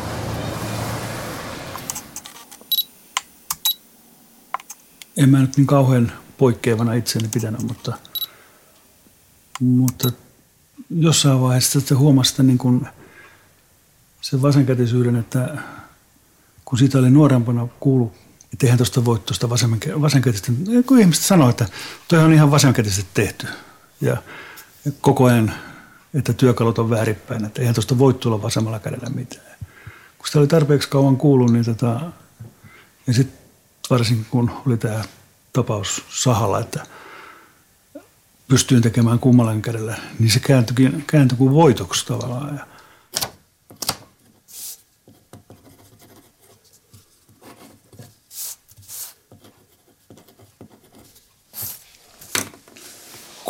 En 5.16 5.28
mä 5.28 5.38
nyt 5.38 5.56
niin 5.56 5.66
kauhean 5.66 6.12
poikkeavana 6.38 6.92
itseäni 6.92 7.28
pitänyt, 7.28 7.62
mutta, 7.62 7.92
mutta 9.60 10.12
jossain 10.90 11.40
vaiheessa 11.40 11.96
huomasta 11.96 12.42
niin 12.42 12.58
kuin 12.58 12.86
sen 14.20 14.42
vasenkätisyyden, 14.42 15.16
että 15.16 15.58
kun 16.74 16.78
siitä 16.78 16.98
oli 16.98 17.10
nuorempana 17.10 17.68
kuulu, 17.80 18.12
että 18.52 18.66
eihän 18.66 18.76
tuosta 18.76 19.04
voi 19.04 19.18
tuosta 19.18 19.50
vasenkätistä, 20.00 20.52
kun 20.86 20.98
ihmiset 20.98 21.24
sanoo, 21.24 21.50
että 21.50 21.68
toi 22.08 22.18
on 22.18 22.32
ihan 22.32 22.50
vasenkätisesti 22.50 23.10
tehty. 23.14 23.46
Ja, 24.00 24.16
koko 25.00 25.24
ajan, 25.24 25.52
että 26.14 26.32
työkalut 26.32 26.78
on 26.78 26.90
väärinpäin, 26.90 27.44
että 27.44 27.60
eihän 27.60 27.74
tuosta 27.74 27.98
voi 27.98 28.14
tulla 28.14 28.42
vasemmalla 28.42 28.78
kädellä 28.78 29.10
mitään. 29.10 29.56
Kun 30.18 30.26
sitä 30.26 30.38
oli 30.38 30.46
tarpeeksi 30.46 30.88
kauan 30.88 31.16
kuullut, 31.16 31.52
niin 31.52 31.64
tota, 31.64 32.00
ja 33.06 33.14
sitten 33.14 33.38
varsinkin 33.90 34.26
kun 34.30 34.50
oli 34.66 34.76
tämä 34.76 35.04
tapaus 35.52 36.04
Sahalla, 36.10 36.60
että 36.60 36.86
pystyin 38.48 38.82
tekemään 38.82 39.18
kummallakin 39.18 39.62
kädellä, 39.62 39.96
niin 40.18 40.30
se 40.30 40.40
kääntyi, 40.40 41.04
kääntyi 41.06 41.38
kuin 41.38 41.54
voitoksi 41.54 42.06
tavallaan. 42.06 42.73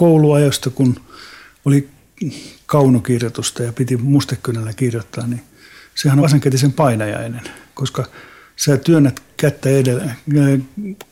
Kouluajosta, 0.05 0.71
kun 0.71 1.01
oli 1.65 1.89
kaunokirjoitusta 2.67 3.63
ja 3.63 3.73
piti 3.73 3.97
mustekynällä 3.97 4.73
kirjoittaa, 4.73 5.27
niin 5.27 5.43
sehän 5.95 6.19
on 6.19 6.23
vasenkätisen 6.23 6.73
painajainen, 6.73 7.43
koska 7.75 8.05
sä 8.57 8.77
työnnät 8.77 9.23
kättä 9.37 9.69
edellä, 9.69 10.15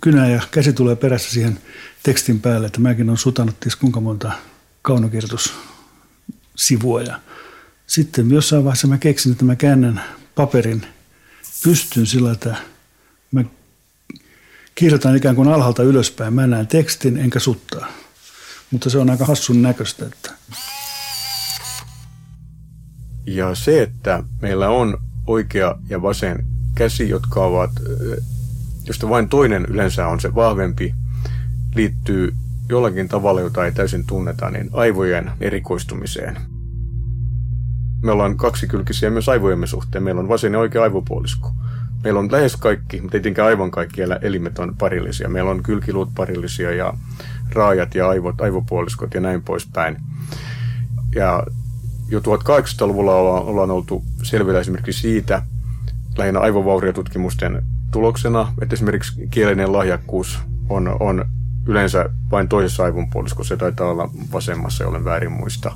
kynä 0.00 0.28
ja 0.28 0.42
käsi 0.50 0.72
tulee 0.72 0.96
perässä 0.96 1.30
siihen 1.30 1.58
tekstin 2.02 2.40
päälle, 2.40 2.66
että 2.66 2.80
mäkin 2.80 3.08
olen 3.08 3.18
sutanut 3.18 3.60
ties 3.60 3.76
kuinka 3.76 4.00
monta 4.00 4.32
kaunokirjoitussivua 4.82 7.02
ja 7.02 7.20
sitten 7.86 8.30
jossain 8.30 8.64
vaiheessa 8.64 8.86
mä 8.86 8.98
keksin, 8.98 9.32
että 9.32 9.44
mä 9.44 9.56
käännän 9.56 10.02
paperin 10.34 10.86
pystyn 11.64 12.06
sillä, 12.06 12.32
että 12.32 12.56
mä 13.30 13.44
kirjoitan 14.74 15.16
ikään 15.16 15.36
kuin 15.36 15.48
alhaalta 15.48 15.82
ylöspäin. 15.82 16.34
Mä 16.34 16.46
näen 16.46 16.66
tekstin 16.66 17.16
enkä 17.16 17.38
suttaa. 17.38 18.01
Mutta 18.72 18.90
se 18.90 18.98
on 18.98 19.10
aika 19.10 19.24
hassun 19.24 19.62
näköistä. 19.62 20.06
Että. 20.06 20.32
Ja 23.26 23.54
se, 23.54 23.82
että 23.82 24.22
meillä 24.42 24.68
on 24.68 24.98
oikea 25.26 25.78
ja 25.88 26.02
vasen 26.02 26.44
käsi, 26.74 27.08
jotka 27.08 27.44
ovat, 27.44 27.70
josta 28.86 29.08
vain 29.08 29.28
toinen 29.28 29.66
yleensä 29.68 30.06
on 30.06 30.20
se 30.20 30.34
vahvempi, 30.34 30.94
liittyy 31.74 32.34
jollakin 32.68 33.08
tavalla, 33.08 33.40
jota 33.40 33.64
ei 33.64 33.72
täysin 33.72 34.06
tunneta, 34.06 34.50
niin 34.50 34.70
aivojen 34.72 35.30
erikoistumiseen. 35.40 36.36
Me 38.02 38.12
ollaan 38.12 38.36
kaksikylkisiä 38.36 39.10
myös 39.10 39.28
aivojemme 39.28 39.66
suhteen. 39.66 40.04
Meillä 40.04 40.20
on 40.20 40.28
vasen 40.28 40.52
ja 40.52 40.58
oikea 40.58 40.82
aivopuolisko. 40.82 41.52
Meillä 42.04 42.20
on 42.20 42.32
lähes 42.32 42.56
kaikki, 42.56 43.00
mutta 43.00 43.16
ei 43.16 43.44
aivan 43.44 43.70
kaikki 43.70 44.02
elimet 44.22 44.58
on 44.58 44.74
parillisia. 44.78 45.28
Meillä 45.28 45.50
on 45.50 45.62
kylkiluut 45.62 46.14
parillisia 46.14 46.70
ja 46.70 46.94
raajat 47.52 47.94
ja 47.94 48.08
aivot, 48.08 48.40
aivopuoliskot 48.40 49.14
ja 49.14 49.20
näin 49.20 49.42
poispäin. 49.42 49.96
Ja 51.14 51.46
jo 52.08 52.20
1800-luvulla 52.20 53.14
ollaan, 53.14 53.42
ollaan 53.42 53.70
oltu 53.70 54.04
selvillä 54.22 54.60
esimerkiksi 54.60 55.00
siitä, 55.00 55.42
lähinnä 56.16 56.40
aivovauriotutkimusten 56.40 57.62
tuloksena, 57.90 58.52
että 58.62 58.74
esimerkiksi 58.74 59.28
kielinen 59.30 59.72
lahjakkuus 59.72 60.38
on, 60.68 60.96
on 61.00 61.24
yleensä 61.66 62.10
vain 62.30 62.48
toisessa 62.48 62.84
aivonpuoliskossa, 62.84 63.54
se 63.54 63.58
taitaa 63.58 63.90
olla 63.90 64.10
vasemmassa, 64.32 64.88
olen 64.88 65.04
väärin 65.04 65.32
muista. 65.32 65.72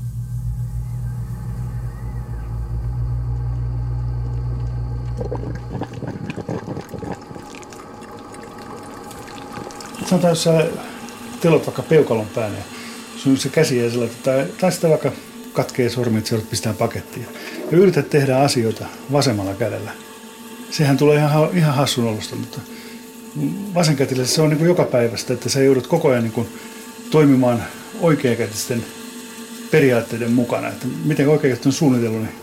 Sanotaan, 10.09 10.31
jos 10.31 10.43
sä 10.43 10.67
telot 11.41 11.67
vaikka 11.67 11.83
peukalon 11.83 12.27
päälle 12.35 12.59
sun 13.17 13.37
se 13.37 13.49
käsi 13.49 13.81
ei 13.81 13.91
sillä, 13.91 14.09
tai, 14.23 14.47
tai 14.61 14.73
sitten 14.73 14.91
vaikka 14.91 15.13
katkee 15.53 15.89
sormi, 15.91 16.19
että 16.19 16.31
se 16.31 16.39
pistää 16.51 16.75
pakettiin. 16.75 17.27
Ja 17.73 17.79
yrität 17.79 18.11
tehdä 18.11 18.39
asioita 18.39 18.85
vasemmalla 19.13 19.55
kädellä. 19.55 19.91
Sehän 20.71 20.97
tulee 20.97 21.17
ihan, 21.17 21.49
ihan 21.55 21.75
hassun 21.75 22.05
olosta, 22.05 22.37
mutta 22.37 22.61
vasenkätille 23.75 24.27
se 24.27 24.43
on 24.43 24.49
niin 24.49 24.59
kuin 24.59 24.69
joka 24.69 24.85
päivästä, 24.85 25.35
että 25.35 25.49
sä 25.49 25.63
joudut 25.63 25.87
koko 25.87 26.09
ajan 26.09 26.23
niin 26.23 26.33
kuin 26.33 26.49
toimimaan 27.11 27.65
oikeakätisten 28.01 28.85
periaatteiden 29.71 30.33
mukana. 30.33 30.69
Että 30.69 30.87
miten 31.05 31.29
oikeakätiset 31.29 31.67
on 31.67 31.73
suunnitellut 31.73 32.21
niin 32.21 32.35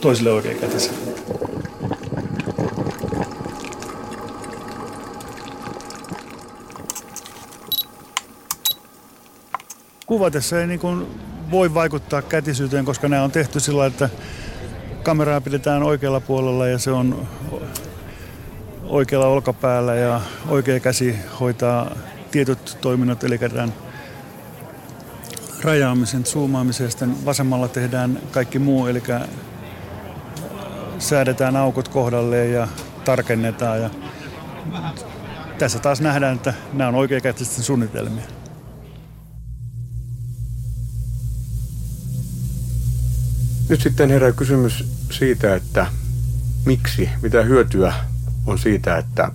toisille 0.00 0.32
oikeakätisille. 0.32 1.09
Kuvatessa 10.10 10.60
ei 10.60 10.66
niin 10.66 10.80
kuin 10.80 11.06
voi 11.50 11.74
vaikuttaa 11.74 12.22
kätisyyteen, 12.22 12.84
koska 12.84 13.08
nämä 13.08 13.22
on 13.22 13.30
tehty 13.30 13.60
sillä 13.60 13.86
että 13.86 14.08
kameraa 15.02 15.40
pidetään 15.40 15.82
oikealla 15.82 16.20
puolella 16.20 16.66
ja 16.66 16.78
se 16.78 16.90
on 16.90 17.28
oikealla 18.84 19.26
olkapäällä 19.26 19.94
ja 19.94 20.20
oikea 20.48 20.80
käsi 20.80 21.16
hoitaa 21.40 21.96
tietyt 22.30 22.78
toiminnot, 22.80 23.24
eli 23.24 23.38
tämän 23.38 23.74
rajaamisen, 25.62 26.26
zoomaamisen 26.26 26.84
ja 26.84 26.90
sitten 26.90 27.24
vasemmalla 27.24 27.68
tehdään 27.68 28.18
kaikki 28.30 28.58
muu, 28.58 28.86
eli 28.86 29.02
säädetään 30.98 31.56
aukot 31.56 31.88
kohdalleen 31.88 32.52
ja 32.52 32.68
tarkennetaan. 33.04 33.82
Ja 33.82 33.90
tässä 35.58 35.78
taas 35.78 36.00
nähdään, 36.00 36.36
että 36.36 36.54
nämä 36.72 36.88
on 36.88 36.94
oikeakätisten 36.94 37.64
suunnitelmia. 37.64 38.39
Nyt 43.70 43.80
sitten 43.80 44.10
herää 44.10 44.32
kysymys 44.32 44.84
siitä, 45.10 45.54
että 45.54 45.86
miksi, 46.66 47.10
mitä 47.22 47.42
hyötyä 47.42 47.92
on 48.46 48.58
siitä, 48.58 48.98
että 48.98 49.30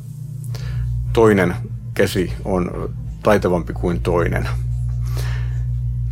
toinen 1.13 1.55
käsi 1.93 2.33
on 2.45 2.93
taitavampi 3.23 3.73
kuin 3.73 4.01
toinen. 4.01 4.47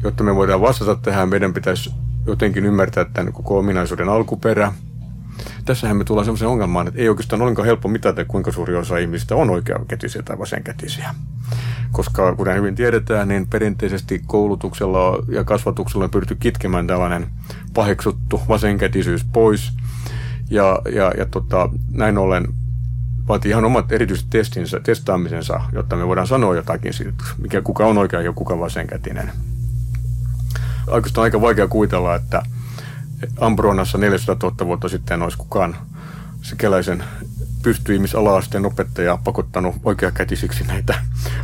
Jotta 0.04 0.24
me 0.24 0.36
voidaan 0.36 0.62
vastata 0.62 0.96
tähän, 0.96 1.30
meidän 1.30 1.54
pitäisi 1.54 1.94
jotenkin 2.26 2.66
ymmärtää 2.66 3.06
tämän 3.06 3.34
koko 3.34 3.60
ominaisuuden 3.60 4.10
alkuperä. 4.10 4.74
Tässähän 5.66 5.98
me 5.98 6.04
tullaan 6.04 6.26
sellaiseen 6.26 6.52
ongelmaan, 6.52 6.88
että 6.88 7.00
ei 7.00 7.10
oikeastaan 7.10 7.42
ollenkaan 7.42 7.66
helppo 7.66 7.88
mitata, 7.88 8.26
kuinka 8.26 8.52
suuri 8.52 8.76
osa 8.76 8.98
ihmistä 8.98 9.36
on 9.36 9.50
oikeakätisiä 9.50 10.22
tai 10.22 10.40
vasenkätisiä. 10.40 11.16
Koska 11.94 12.36
kuten 12.36 12.56
hyvin 12.56 12.76
tiedetään, 12.76 13.28
niin 13.28 13.48
perinteisesti 13.48 14.22
koulutuksella 14.28 15.24
ja 15.28 15.44
kasvatuksella 15.44 16.04
on 16.04 16.12
pyritty 16.12 16.36
kitkemään 16.36 16.88
tällainen 16.88 17.28
paheksuttu 17.74 18.42
vasenkätisyys 18.50 19.26
pois. 19.34 19.72
Ja, 20.50 20.82
ja, 20.92 21.12
ja 21.18 21.26
tota, 21.26 21.70
näin 21.92 22.18
ollen 22.18 22.48
vaatii 23.28 23.50
ihan 23.50 23.66
omat 23.66 23.92
erityiset 23.92 24.28
testinsä, 24.30 24.80
testaamisensa, 24.80 25.62
jotta 25.74 25.96
me 25.96 26.08
voidaan 26.08 26.28
sanoa 26.28 26.56
jotakin 26.56 26.94
siitä, 26.94 27.24
mikä, 27.38 27.62
kuka 27.62 27.86
on 27.86 27.98
oikea 27.98 28.22
ja 28.22 28.34
kuka 28.34 28.60
vasenkätinen. 28.60 29.32
Oikeastaan 30.88 31.24
aika 31.24 31.42
vaikea 31.42 31.68
kuvitella, 31.68 32.16
että 32.16 32.44
Ambronassa 33.40 33.98
400 33.98 34.36
000 34.44 34.66
vuotta 34.66 34.90
sitten 34.90 35.22
olisi 35.22 35.38
kukaan 35.38 35.76
sikäläisen 36.42 37.04
pystyihmisalaasteen 37.64 38.66
opettaja 38.66 39.18
pakottanut 39.24 39.76
oikeakätisiksi 39.84 40.64
näitä 40.64 41.00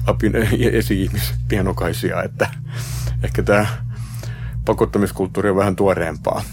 apin 0.05 0.33
esi-ihmispienokaisia, 0.71 2.23
että 2.23 2.49
ehkä 3.23 3.43
tämä 3.43 3.65
pakottamiskulttuuri 4.65 5.49
on 5.49 5.55
vähän 5.55 5.75
tuoreempaa. 5.75 6.43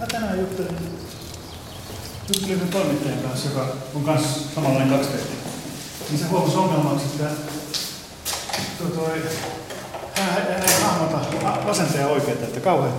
Mä 0.00 0.06
tänään 0.06 0.38
juttelin, 0.38 0.76
juttelin 2.34 2.68
toimittajan 2.68 3.18
kanssa, 3.18 3.48
joka 3.48 3.76
on 3.94 4.02
myös 4.02 4.54
samanlainen 4.54 4.90
kaksiteinen. 4.90 5.32
Niin 6.10 6.18
se 6.18 6.28
huomasi 6.28 6.56
ongelmaksi, 6.56 7.06
että 7.06 7.30
toi, 8.78 8.90
toi, 8.90 9.22
hän, 10.14 10.62
ei 10.62 10.82
hahmota 10.82 11.18
vasenta 11.66 11.98
ja 11.98 12.06
oikeaa, 12.06 12.32
että 12.32 12.60
kauhean 12.60 12.92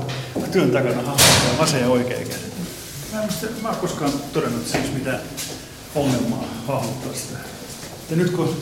työn 0.52 0.72
takana 0.72 0.96
hahmottaa 0.96 1.58
vasen 1.60 1.82
ja 1.82 1.88
oikea 1.88 2.18
käsi. 2.18 2.40
Mä 3.14 3.20
en, 3.20 3.26
musta, 3.26 3.48
mä 3.62 3.70
koskaan 3.70 4.12
todennut, 4.34 4.62
olisi 4.76 4.92
mitään 4.94 5.20
ongelmaa 5.96 6.44
hahmottaa 6.68 7.14
sitä. 7.14 7.38
Ja 8.10 8.16
nyt 8.16 8.32
kun 8.32 8.58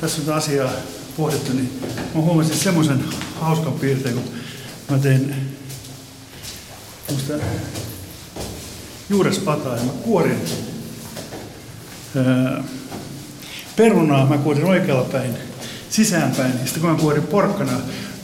tässä 0.00 0.22
on 0.26 0.34
asiaa 0.34 0.70
pohdittu, 1.16 1.52
niin 1.52 1.80
mä 2.14 2.20
huomasin 2.20 2.56
semmoisen 2.56 3.04
hauskan 3.40 3.72
piirteen, 3.72 4.14
kun 4.14 4.24
mä 4.90 4.98
tein 4.98 5.34
juurespataa 9.10 9.76
ja 9.76 9.82
mä 9.82 9.92
kuorin 9.92 10.44
ää, 12.16 12.64
perunaa, 13.76 14.26
mä 14.26 14.38
kuorin 14.38 14.64
oikealla 14.64 15.04
päin 15.04 15.47
sisäänpäin. 15.90 16.52
Ja 16.52 16.64
sitten 16.64 16.80
kun 16.82 16.90
mä 16.90 16.96
kuorin 16.98 17.22
porkkana, 17.26 17.72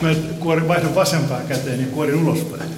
mä 0.03 0.15
kuorin 0.41 0.69
vaihdon 0.69 0.95
vasempaan 0.95 1.47
käteen 1.47 1.81
ja 1.81 1.87
kuorin 1.87 2.15
ulospäin. 2.15 2.71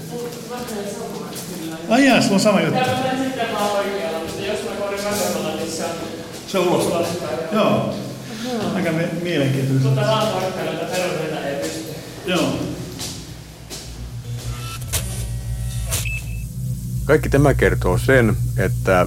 Ai 1.89 2.07
jaa, 2.07 2.21
sulla 2.23 2.35
on 2.35 2.41
sama 2.41 2.61
juttu. 2.61 2.75
Täällä 2.81 3.25
sitten 3.25 3.53
vaan 3.53 3.71
oikealla, 3.71 4.19
mutta 4.19 4.43
jos 4.43 4.59
mä 4.65 4.71
kuorin 4.77 5.05
vasemmalla, 5.05 5.57
niin 5.57 5.71
se 5.73 5.85
on 5.85 5.91
Se 6.49 6.59
on 6.59 6.69
ulospäin. 6.69 7.07
Joo. 7.53 7.95
Aika 8.75 8.93
me- 8.93 9.09
mielenkiintoista. 9.23 9.89
mutta 9.89 10.01
vaan 10.07 10.29
porkkana, 10.29 10.71
että 10.71 10.85
perunoita 10.97 11.41
ei 11.49 11.57
pysty. 11.63 11.95
Joo. 12.27 12.59
Kaikki 17.05 17.29
tämä 17.29 17.55
kertoo 17.55 17.99
sen, 17.99 18.37
että 18.57 19.07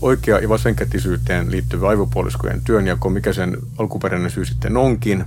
oikea- 0.00 0.38
ja 0.38 0.48
vasenkätisyyteen 0.48 1.50
liittyvä 1.50 1.88
aivopuoliskojen 1.88 2.60
työnjako, 2.64 3.10
mikä 3.10 3.32
sen 3.32 3.56
alkuperäinen 3.78 4.30
syy 4.30 4.44
sitten 4.44 4.76
onkin, 4.76 5.24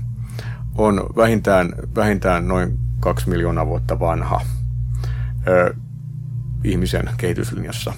on 0.75 1.10
vähintään, 1.15 1.73
vähintään 1.95 2.47
noin 2.47 2.80
kaksi 2.99 3.30
miljoonaa 3.30 3.67
vuotta 3.67 3.99
vanha 3.99 4.41
ää, 5.45 5.71
ihmisen 6.63 7.10
kehityslinjassa. 7.17 7.93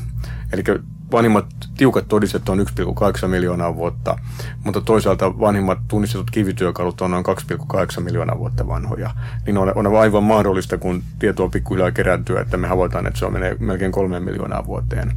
Eli 0.53 0.63
vanhimmat 1.11 1.45
tiukat 1.77 2.07
todistet 2.07 2.49
on 2.49 2.59
1,8 2.59 3.27
miljoonaa 3.27 3.75
vuotta, 3.75 4.19
mutta 4.63 4.81
toisaalta 4.81 5.39
vanhimmat 5.39 5.79
tunnistetut 5.87 6.31
kivityökalut 6.31 7.01
on 7.01 7.11
noin 7.11 7.25
2,8 7.25 8.01
miljoonaa 8.01 8.39
vuotta 8.39 8.67
vanhoja. 8.67 9.11
Niin 9.45 9.57
on, 9.57 9.71
on 9.75 9.95
aivan 9.95 10.23
mahdollista, 10.23 10.77
kun 10.77 11.03
tietoa 11.19 11.49
pikkuhiljaa 11.49 11.91
kerääntyy, 11.91 12.37
että 12.37 12.57
me 12.57 12.67
havaitaan, 12.67 13.07
että 13.07 13.19
se 13.19 13.25
on 13.25 13.33
menee 13.33 13.55
melkein 13.59 13.91
kolmeen 13.91 14.23
miljoonaa 14.23 14.65
vuoteen. 14.65 15.13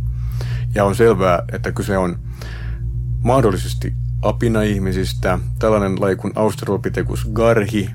Ja 0.75 0.85
on 0.85 0.97
selvää, 0.97 1.43
että 1.53 1.73
kyse 1.73 1.99
on 1.99 2.19
mahdollisesti 3.23 3.95
apina-ihmisistä. 4.23 5.39
Tällainen 5.59 6.01
laji 6.01 6.17
kuin 6.17 6.33
Australopithecus 6.37 7.29
garhi 7.33 7.91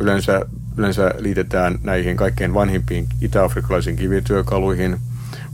yleensä, 0.00 0.40
yleensä 0.76 1.14
liitetään 1.18 1.78
näihin 1.82 2.16
kaikkein 2.16 2.54
vanhimpiin 2.54 3.08
itä-afrikkalaisiin 3.20 3.96
kivityökaluihin. 3.96 4.98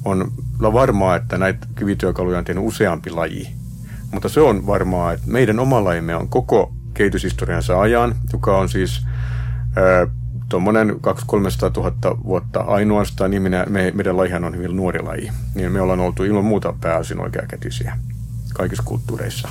On 0.05 0.33
varmaa, 0.61 1.17
että 1.17 1.39
näitä 1.39 1.67
kivityökaluja 1.79 2.39
on 2.39 2.45
tehnyt 2.45 2.65
useampi 2.65 3.11
laji. 3.11 3.49
Mutta 4.13 4.29
se 4.29 4.41
on 4.41 4.67
varmaa, 4.67 5.13
että 5.13 5.27
meidän 5.31 5.59
oma 5.59 5.85
lajimme 5.85 6.17
on 6.17 6.29
koko 6.29 6.73
kehityshistoriansa 6.95 7.81
ajan, 7.81 8.15
joka 8.33 8.59
on 8.59 8.69
siis 8.69 9.07
tuommoinen 10.49 10.91
200-300 10.91 10.93
000 11.77 12.19
vuotta 12.25 12.61
ainoastaan, 12.61 13.31
niin 13.31 13.43
minä, 13.43 13.67
me, 13.69 13.93
meidän 13.95 14.17
lajihan 14.17 14.45
on 14.45 14.57
hyvin 14.57 14.77
nuori 14.77 15.03
laji. 15.03 15.31
Niin 15.55 15.73
me 15.73 15.81
ollaan 15.81 16.01
oltu 16.01 16.25
ilman 16.25 16.45
muuta 16.45 16.75
pääosin 16.81 17.21
oikeakätisiä 17.21 17.99
kaikissa 18.55 18.83
kulttuureissa. 18.87 19.49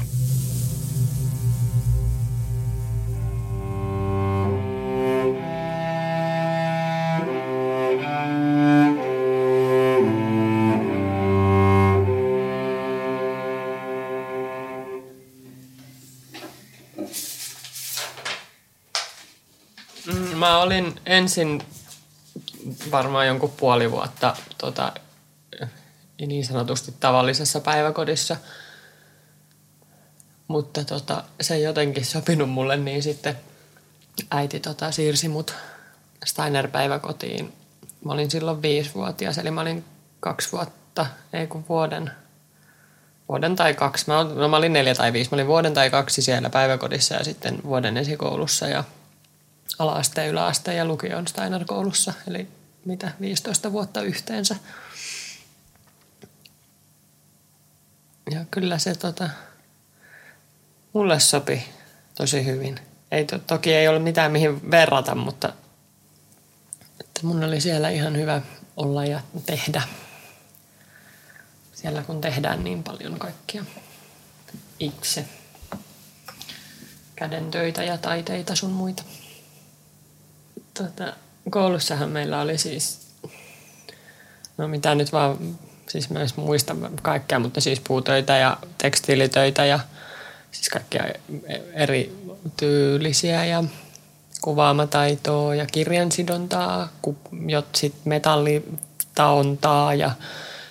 Olin 20.68 21.00
ensin 21.06 21.64
varmaan 22.92 23.28
jonkun 23.28 23.52
puoli 23.58 23.92
vuotta 23.92 24.36
tota, 24.58 24.94
niin 26.20 26.46
sanotusti 26.46 26.94
tavallisessa 27.00 27.60
päiväkodissa. 27.60 28.38
Mutta 30.48 30.84
tota, 30.84 31.24
se 31.42 31.56
ei 31.56 31.64
jotenkin 31.64 32.06
sopinut 32.06 32.50
mulle, 32.50 32.78
niin 32.78 33.04
sitten 33.04 33.38
äiti 34.32 34.60
tota, 34.60 34.92
siirsi 34.92 35.28
mut 35.28 35.56
Steiner-päiväkotiin. 36.26 37.54
Mä 38.06 38.14
olin 38.14 38.32
silloin 38.32 38.62
viisivuotias, 38.62 39.38
eli 39.38 39.52
mä 39.52 39.62
olin 39.62 39.86
kaksi 40.20 40.52
vuotta, 40.52 41.06
ei 41.34 41.48
kun 41.48 41.66
vuoden, 41.70 42.12
vuoden 43.30 43.56
tai 43.56 43.74
kaksi. 43.74 44.06
Mä, 44.08 44.24
no, 44.24 44.48
mä 44.48 44.58
olin 44.58 44.74
neljä 44.74 44.96
tai 44.96 45.14
viisi. 45.14 45.32
Mä 45.32 45.36
olin 45.36 45.48
vuoden 45.48 45.74
tai 45.74 45.90
kaksi 45.90 46.22
siellä 46.22 46.50
päiväkodissa 46.50 47.16
ja 47.16 47.24
sitten 47.24 47.64
vuoden 47.64 47.98
esikoulussa. 47.98 48.68
Ja 48.68 48.84
ala-aste, 49.80 50.28
yläaste 50.28 50.74
ja 50.74 50.86
lukion 50.86 51.28
Steiner-koulussa, 51.28 52.14
eli 52.28 52.48
mitä 52.86 53.12
15 53.22 53.72
vuotta 53.72 54.02
yhteensä. 54.02 54.56
Ja 58.32 58.46
kyllä 58.52 58.78
se 58.78 58.96
tota, 58.96 59.30
mulle 60.94 61.20
sopi 61.20 61.64
tosi 62.16 62.46
hyvin. 62.46 62.80
Ei, 63.12 63.26
to, 63.26 63.40
toki 63.40 63.74
ei 63.74 63.88
ole 63.88 64.00
mitään 64.00 64.32
mihin 64.32 64.72
verrata, 64.72 65.16
mutta 65.16 65.54
että 67.00 67.28
mun 67.28 67.44
oli 67.44 67.62
siellä 67.62 67.90
ihan 67.90 68.18
hyvä 68.18 68.42
olla 68.78 69.06
ja 69.06 69.22
tehdä. 69.46 69.82
Siellä 71.74 72.02
kun 72.02 72.22
tehdään 72.22 72.64
niin 72.64 72.84
paljon 72.84 73.20
kaikkia 73.20 73.66
itse. 74.80 75.26
Kädentöitä 77.16 77.84
ja 77.84 77.98
taiteita 77.98 78.56
sun 78.56 78.72
muita. 78.72 79.04
Tota, 80.78 81.14
koulussahan 81.50 82.10
meillä 82.10 82.42
oli 82.42 82.58
siis, 82.58 83.08
no 84.58 84.68
mitä 84.68 84.96
nyt 84.96 85.12
vaan, 85.12 85.58
siis 85.90 86.10
mä 86.10 86.20
muista 86.36 86.76
kaikkea, 87.02 87.40
mutta 87.40 87.62
siis 87.62 87.82
puutöitä 87.88 88.38
ja 88.38 88.58
tekstiilitöitä 88.78 89.66
ja 89.66 89.80
siis 90.52 90.70
kaikkia 90.70 91.04
eri 91.74 92.16
tyylisiä 92.58 93.46
ja 93.46 93.64
kuvaamataitoa 94.42 95.56
ja 95.56 95.66
kirjansidontaa, 95.66 96.90
sit 97.76 97.96
metallitaontaa 98.06 99.94
ja 99.94 100.12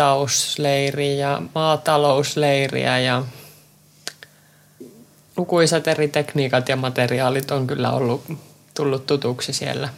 maanmittausleiriä 0.00 1.14
ja 1.14 1.42
maatalousleiriä 1.54 2.98
ja 2.98 3.24
lukuisat 5.36 5.88
eri 5.88 6.08
tekniikat 6.08 6.68
ja 6.68 6.76
materiaalit 6.76 7.50
on 7.50 7.66
kyllä 7.66 7.90
ollut 7.90 8.24
tullut 8.74 9.06
tutuksi 9.06 9.52
siellä. 9.52 9.88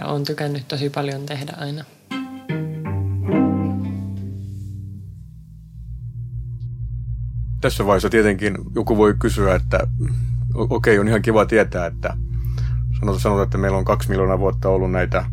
Ja 0.00 0.06
on 0.06 0.24
tykännyt 0.24 0.68
tosi 0.68 0.90
paljon 0.90 1.26
tehdä 1.26 1.52
aina. 1.56 1.84
Tässä 7.60 7.86
vaiheessa 7.86 8.10
tietenkin 8.10 8.58
joku 8.74 8.96
voi 8.96 9.14
kysyä, 9.18 9.54
että 9.54 9.86
okei, 10.54 10.94
okay, 10.94 10.98
on 10.98 11.08
ihan 11.08 11.22
kiva 11.22 11.46
tietää, 11.46 11.86
että 11.86 12.16
sanotaan, 13.18 13.42
että 13.42 13.58
meillä 13.58 13.78
on 13.78 13.84
kaksi 13.84 14.08
miljoonaa 14.08 14.38
vuotta 14.38 14.68
ollut 14.68 14.90
näitä 14.90 15.24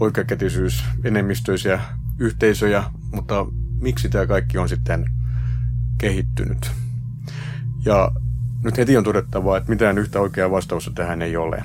oikeakätisyys 0.00 0.84
enemmistöisiä 1.04 1.80
yhteisöjä, 2.18 2.84
mutta 3.12 3.46
miksi 3.80 4.08
tämä 4.08 4.26
kaikki 4.26 4.58
on 4.58 4.68
sitten 4.68 5.04
kehittynyt? 5.98 6.70
Ja 7.84 8.10
nyt 8.64 8.76
heti 8.76 8.96
on 8.96 9.04
todettava, 9.04 9.56
että 9.56 9.70
mitään 9.70 9.98
yhtä 9.98 10.20
oikeaa 10.20 10.50
vastausta 10.50 10.90
tähän 10.94 11.22
ei 11.22 11.36
ole. 11.36 11.62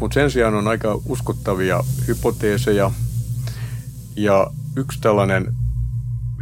Mutta 0.00 0.14
sen 0.14 0.30
sijaan 0.30 0.54
on 0.54 0.68
aika 0.68 1.00
uskottavia 1.04 1.80
hypoteeseja. 2.08 2.90
Ja 4.16 4.46
yksi 4.76 5.00
tällainen 5.00 5.54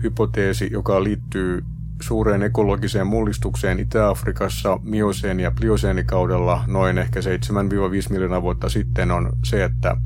hypoteesi, 0.02 0.68
joka 0.72 1.04
liittyy 1.04 1.64
suureen 2.00 2.42
ekologiseen 2.42 3.06
mullistukseen 3.06 3.78
Itä-Afrikassa 3.78 4.78
mioseeni- 4.82 5.42
ja 5.42 5.50
plioseenikaudella 5.50 6.64
noin 6.66 6.98
ehkä 6.98 7.20
7-5 7.20 7.24
miljoonaa 8.10 8.42
vuotta 8.42 8.68
sitten 8.68 9.10
on 9.10 9.32
se, 9.44 9.64
että 9.64 9.96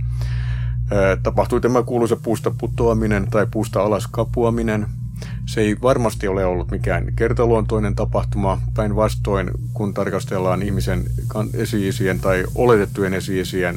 tapahtui 1.23 1.61
tämä 1.61 1.83
kuuluisa 1.83 2.16
puusta 2.16 2.51
putoaminen 2.59 3.27
tai 3.31 3.47
puusta 3.51 3.83
alas 3.83 4.07
kapuaminen. 4.07 4.87
Se 5.47 5.61
ei 5.61 5.77
varmasti 5.83 6.29
ole 6.29 6.44
ollut 6.44 6.70
mikään 6.70 7.12
kertaluontoinen 7.16 7.94
tapahtuma. 7.94 8.61
Päinvastoin, 8.75 9.51
kun 9.73 9.94
tarkastellaan 9.94 10.62
ihmisen 10.62 11.05
esiisien 11.55 12.20
tai 12.20 12.44
oletettujen 12.55 13.14
esiisien 13.14 13.77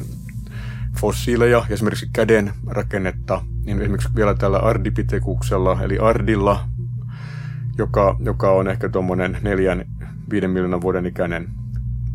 fossiileja, 1.00 1.64
esimerkiksi 1.70 2.08
käden 2.12 2.52
rakennetta, 2.66 3.42
niin 3.64 3.80
esimerkiksi 3.80 4.14
vielä 4.16 4.34
tällä 4.34 4.58
ardipitekuksella, 4.58 5.82
eli 5.82 5.98
ardilla, 5.98 6.68
joka, 7.78 8.16
joka 8.20 8.50
on 8.50 8.68
ehkä 8.68 8.88
tuommoinen 8.88 9.38
neljän, 9.42 9.84
viiden 10.30 10.50
miljoonan 10.50 10.80
vuoden 10.80 11.06
ikäinen 11.06 11.48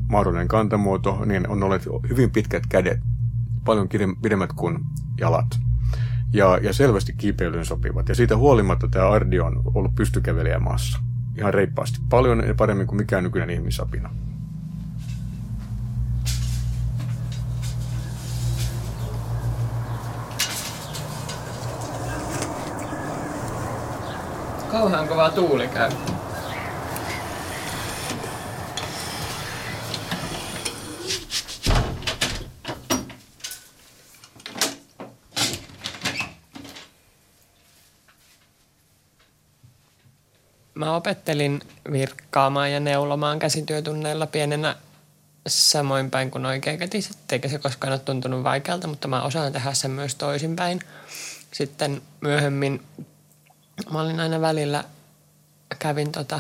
mahdollinen 0.09 0.47
kantamuoto, 0.47 1.25
niin 1.25 1.47
on 1.49 1.63
olleet 1.63 1.87
hyvin 2.09 2.31
pitkät 2.31 2.63
kädet, 2.69 2.99
paljon 3.65 3.89
pidemmät 4.21 4.53
kuin 4.53 4.79
jalat. 5.19 5.59
Ja, 6.33 6.59
ja 6.61 6.73
selvästi 6.73 7.13
kiipeilyyn 7.13 7.65
sopivat. 7.65 8.09
Ja 8.09 8.15
siitä 8.15 8.37
huolimatta 8.37 8.87
tämä 8.87 9.09
Ardi 9.09 9.39
on 9.39 9.61
ollut 9.73 9.95
pystykävelijä 9.95 10.59
maassa. 10.59 10.99
Ihan 11.37 11.53
reippaasti. 11.53 11.99
Paljon 12.09 12.43
paremmin 12.57 12.87
kuin 12.87 12.97
mikään 12.97 13.23
nykyinen 13.23 13.49
ihmisapina. 13.49 14.09
Kauhean 24.71 25.07
kova 25.07 25.29
tuuli 25.29 25.67
käy. 25.67 25.91
Mä 40.83 40.95
opettelin 40.95 41.61
virkkaamaan 41.91 42.71
ja 42.71 42.79
neulomaan 42.79 43.39
käsityötunneilla 43.39 44.27
pienenä 44.27 44.75
samoin 45.47 46.11
päin 46.11 46.31
kuin 46.31 46.45
oikeakätiset, 46.45 47.17
eikä 47.31 47.49
se 47.49 47.57
koskaan 47.57 47.93
ole 47.93 47.99
tuntunut 47.99 48.43
vaikealta, 48.43 48.87
mutta 48.87 49.07
mä 49.07 49.23
osaan 49.23 49.53
tehdä 49.53 49.73
sen 49.73 49.91
myös 49.91 50.15
toisinpäin. 50.15 50.79
Sitten 51.51 52.01
myöhemmin 52.21 52.81
mä 53.91 54.01
olin 54.01 54.19
aina 54.19 54.41
välillä, 54.41 54.83
kävin 55.79 56.11
tota 56.11 56.39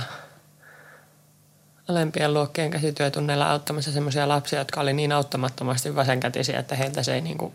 alempien 1.87 2.33
luokkien 2.33 2.71
käsityötunneilla 2.71 3.51
auttamassa 3.51 3.91
semmoisia 3.91 4.27
lapsia, 4.27 4.59
jotka 4.59 4.81
oli 4.81 4.93
niin 4.93 5.11
auttamattomasti 5.11 5.95
vasenkätisiä, 5.95 6.59
että 6.59 6.75
heiltä 6.75 7.03
se 7.03 7.13
ei 7.13 7.21
niin 7.21 7.37
kuin 7.37 7.53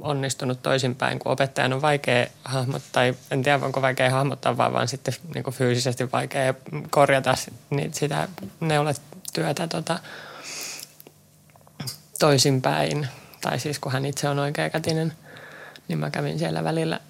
onnistunut 0.00 0.62
toisinpäin, 0.62 1.18
kun 1.18 1.32
opettajan 1.32 1.72
on 1.72 1.82
vaikea 1.82 2.26
hahmottaa, 2.44 2.90
tai 2.92 3.14
en 3.30 3.42
tiedä 3.42 3.64
onko 3.64 3.82
vaikea 3.82 4.10
hahmottaa, 4.10 4.56
vaan, 4.56 4.72
vaan 4.72 4.88
sitten 4.88 5.14
niin 5.34 5.44
kuin 5.44 5.54
fyysisesti 5.54 6.12
vaikea 6.12 6.54
korjata 6.90 7.34
sitä 7.92 8.28
neuletyötä 8.60 9.68
tota, 9.68 9.98
toisinpäin. 12.18 13.08
Tai 13.40 13.58
siis 13.58 13.78
kun 13.78 13.92
hän 13.92 14.06
itse 14.06 14.28
on 14.28 14.38
oikeakätinen, 14.38 15.12
niin 15.88 15.98
mä 15.98 16.10
kävin 16.10 16.38
siellä 16.38 16.64
välillä 16.64 17.00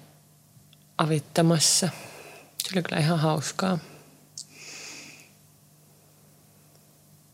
avittamassa– 0.97 1.89
se 2.63 2.69
oli 2.77 2.83
kyllä 2.83 3.01
ihan 3.01 3.19
hauskaa. 3.19 3.77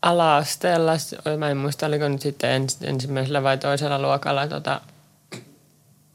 Ala-asteella, 0.02 0.92
mä 1.38 1.50
en 1.50 1.56
muista 1.56 1.86
oliko 1.86 2.08
nyt 2.08 2.22
sitten 2.22 2.66
ensimmäisellä 2.82 3.42
vai 3.42 3.58
toisella 3.58 3.98
luokalla, 3.98 4.48
tota, 4.48 4.80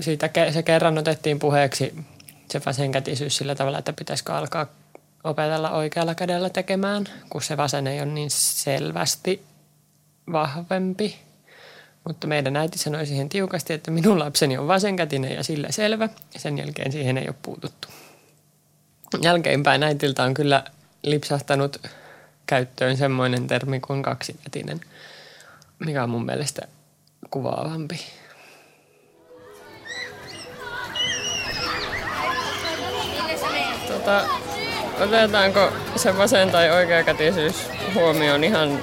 siitä 0.01 0.29
se 0.51 0.63
kerran 0.63 0.97
otettiin 0.97 1.39
puheeksi 1.39 1.95
se 2.51 2.61
vasenkätisyys 2.65 3.37
sillä 3.37 3.55
tavalla, 3.55 3.77
että 3.79 3.93
pitäisikö 3.93 4.33
alkaa 4.33 4.65
opetella 5.23 5.71
oikealla 5.71 6.15
kädellä 6.15 6.49
tekemään, 6.49 7.03
kun 7.29 7.41
se 7.41 7.57
vasen 7.57 7.87
ei 7.87 8.01
ole 8.01 8.11
niin 8.11 8.31
selvästi 8.31 9.43
vahvempi. 10.31 11.19
Mutta 12.07 12.27
meidän 12.27 12.55
äiti 12.55 12.77
sanoi 12.77 13.05
siihen 13.05 13.29
tiukasti, 13.29 13.73
että 13.73 13.91
minun 13.91 14.19
lapseni 14.19 14.57
on 14.57 14.67
vasenkätinen 14.67 15.35
ja 15.35 15.43
sillä 15.43 15.71
selvä. 15.71 16.09
Ja 16.33 16.39
sen 16.39 16.57
jälkeen 16.57 16.91
siihen 16.91 17.17
ei 17.17 17.27
ole 17.27 17.35
puututtu 17.41 17.87
jälkeenpäin 19.21 19.83
äitiltä 19.83 20.23
on 20.23 20.33
kyllä 20.33 20.63
lipsahtanut 21.03 21.81
käyttöön 22.47 22.97
semmoinen 22.97 23.47
termi 23.47 23.79
kuin 23.79 24.03
kaksikätinen, 24.03 24.81
mikä 25.79 26.03
on 26.03 26.09
mun 26.09 26.25
mielestä 26.25 26.61
kuvaavampi. 27.29 27.99
Tota, 33.87 34.23
otetaanko 34.99 35.73
se 35.95 36.17
vasen 36.17 36.51
tai 36.51 36.71
oikeakätisyys 36.71 37.55
huomioon 37.93 38.43
ihan 38.43 38.79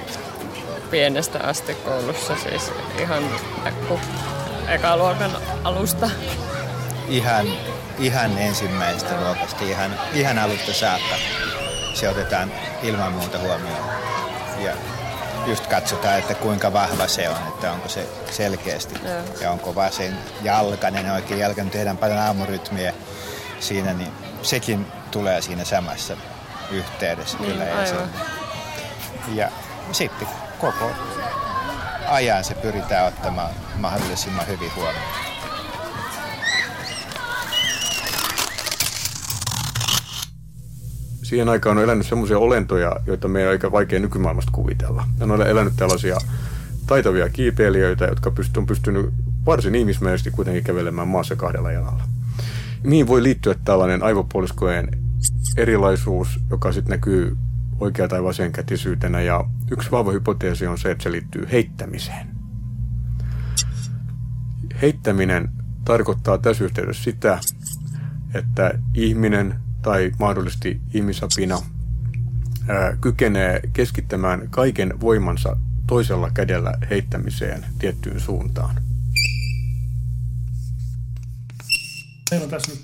pienestä 0.91 1.39
asti 1.39 1.73
koulussa, 1.73 2.35
siis 2.35 2.71
ihan 2.99 3.23
ekaluokan 4.67 5.31
alusta? 5.63 6.09
Ihan 7.07 7.47
ihan 8.01 8.37
ensimmäistä 8.37 9.21
luokasta, 9.21 9.63
ihan, 9.63 9.91
ihan 10.13 10.39
alusta 10.39 10.73
saakka. 10.73 11.15
Se 11.93 12.09
otetaan 12.09 12.51
ilman 12.83 13.11
muuta 13.13 13.39
huomioon. 13.39 13.89
Ja 14.59 14.73
just 15.45 15.67
katsotaan, 15.67 16.19
että 16.19 16.33
kuinka 16.33 16.73
vahva 16.73 17.07
se 17.07 17.29
on, 17.29 17.37
että 17.47 17.71
onko 17.71 17.89
se 17.89 18.07
selkeästi 18.31 18.95
ja, 19.03 19.41
ja 19.41 19.51
onko 19.51 19.75
vasen 19.75 20.17
jalkainen 20.41 21.11
oikein 21.11 21.39
jalka. 21.39 21.63
Nyt 21.63 21.71
tehdään 21.73 21.97
paljon 21.97 22.19
aamurytmiä 22.19 22.93
siinä, 23.59 23.93
niin 23.93 24.11
sekin 24.41 24.87
tulee 25.11 25.41
siinä 25.41 25.63
samassa 25.65 26.17
yhteydessä 26.71 27.37
Niin, 27.37 27.51
kyllä 27.51 27.63
aivan. 27.63 27.83
esiin. 27.83 28.09
Ja 29.35 29.49
sitten 29.91 30.27
koko 30.59 30.91
ajan 32.07 32.43
se 32.43 32.53
pyritään 32.55 33.07
ottamaan 33.07 33.49
mahdollisimman 33.75 34.47
hyvin 34.47 34.75
huomioon. 34.75 35.30
Siihen 41.31 41.49
aikaan 41.49 41.77
on 41.77 41.83
elänyt 41.83 42.05
semmoisia 42.05 42.37
olentoja, 42.37 42.95
joita 43.05 43.27
meidän 43.27 43.49
on 43.49 43.51
aika 43.51 43.71
vaikea 43.71 43.99
nykymaailmasta 43.99 44.51
kuvitella. 44.51 45.07
Ne 45.19 45.33
on 45.33 45.47
elänyt 45.47 45.73
tällaisia 45.75 46.17
taitavia 46.87 47.29
kiipeilijöitä, 47.29 48.05
jotka 48.05 48.31
on 48.57 48.65
pystynyt 48.65 49.09
varsin 49.45 49.75
ihmismäisesti 49.75 50.31
kuitenkin 50.31 50.63
kävelemään 50.63 51.07
maassa 51.07 51.35
kahdella 51.35 51.71
jalalla. 51.71 52.03
Mihin 52.83 53.07
voi 53.07 53.23
liittyä 53.23 53.55
tällainen 53.65 54.03
aivopuoliskojen 54.03 54.89
erilaisuus, 55.57 56.39
joka 56.49 56.71
sitten 56.71 56.91
näkyy 56.91 57.37
oikea 57.79 58.07
tai 58.07 58.23
vasenkätisyytenä, 58.23 59.21
ja 59.21 59.45
yksi 59.71 59.91
vahva 59.91 60.11
hypoteesi 60.11 60.67
on 60.67 60.77
se, 60.77 60.91
että 60.91 61.03
se 61.03 61.11
liittyy 61.11 61.47
heittämiseen. 61.51 62.27
Heittäminen 64.81 65.49
tarkoittaa 65.85 66.37
tässä 66.37 66.63
yhteydessä 66.63 67.03
sitä, 67.03 67.39
että 68.33 68.79
ihminen 68.93 69.55
tai 69.81 70.11
mahdollisesti 70.19 70.81
ihmisapina 70.93 71.61
kykenee 73.01 73.61
keskittämään 73.73 74.49
kaiken 74.49 74.99
voimansa 74.99 75.57
toisella 75.87 76.29
kädellä 76.29 76.73
heittämiseen 76.89 77.65
tiettyyn 77.79 78.19
suuntaan. 78.19 78.75
Meillä 82.31 82.43
on 82.43 82.49
tässä 82.49 82.71
nyt 82.71 82.81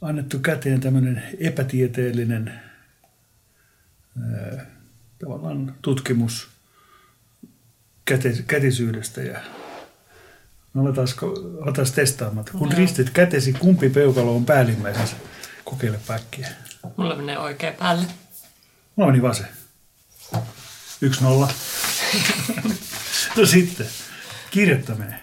annettu 0.00 0.38
käteen 0.38 0.80
tämmöinen 0.80 1.22
epätieteellinen 1.40 2.60
tavallaan 5.18 5.74
tutkimus 5.82 6.48
kätisyydestä 8.46 9.22
ja 9.22 9.40
no 10.74 10.82
aletaan, 10.82 11.08
aletaan 11.62 11.92
testaamaan. 11.94 12.46
Kun 12.58 12.70
Joo. 12.70 12.78
ristit 12.78 13.10
kätesi, 13.10 13.52
kumpi 13.52 13.90
peukalo 13.90 14.36
on 14.36 14.44
päällimmäisessä? 14.44 15.16
Kokeile 15.64 16.00
päkkiä. 16.06 16.48
Mulla 16.96 17.16
menee 17.16 17.38
oikein 17.38 17.74
päälle. 17.74 18.06
Mulla 18.96 19.10
meni 19.10 19.22
vasen. 19.22 19.48
Yksi 21.00 21.24
nolla. 21.24 21.48
no 23.36 23.46
sitten, 23.46 23.86
kirjoittaminen. 24.50 25.20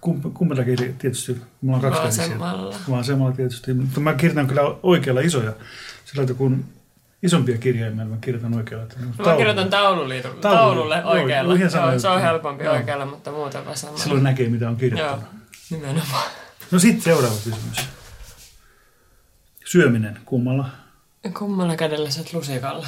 Kum, 0.00 0.22
kummalla 0.22 0.64
kirja, 0.64 0.92
tietysti, 0.98 1.40
mulla 1.60 1.76
on 1.76 1.92
kaksi. 1.92 2.20
Vasemmalla. 2.20 2.76
Vasemmalla 2.90 3.36
tietysti, 3.36 3.74
mutta 3.74 4.00
mä 4.00 4.14
kirjoitan 4.14 4.46
kyllä 4.46 4.62
oikealla 4.82 5.20
isoja. 5.20 5.52
Sillä 6.04 6.34
kun 6.34 6.64
isompia 7.22 7.58
kirjaimia, 7.58 8.04
mä 8.04 8.16
kirjoitan 8.20 8.54
oikealla. 8.54 8.86
Mä 9.26 9.36
kirjoitan 9.36 9.70
taululiitu, 9.70 10.28
Taululle. 10.28 10.40
taululle 10.58 10.96
Joo, 10.96 11.10
oikealla. 11.10 11.54
Joo, 11.56 11.70
se 11.70 11.78
on 11.78 11.92
juttu. 11.92 12.08
helpompi 12.22 12.64
Joo. 12.64 12.74
oikealla, 12.74 13.06
mutta 13.06 13.30
muuten 13.32 13.66
vasemmalla. 13.66 14.02
Silloin 14.02 14.22
näkee, 14.24 14.48
mitä 14.48 14.66
on 14.66 14.72
Joo, 14.72 14.78
kirjoittanut. 14.78 15.24
nimenomaan. 15.70 16.30
No 16.70 16.78
sitten 16.78 17.02
seuraava 17.02 17.36
kysymys. 17.36 17.88
Syöminen 19.64 20.18
kummalla? 20.24 20.68
Kummalla 21.38 21.76
kädellä 21.76 22.10
sä 22.10 22.20
lusikalla? 22.32 22.86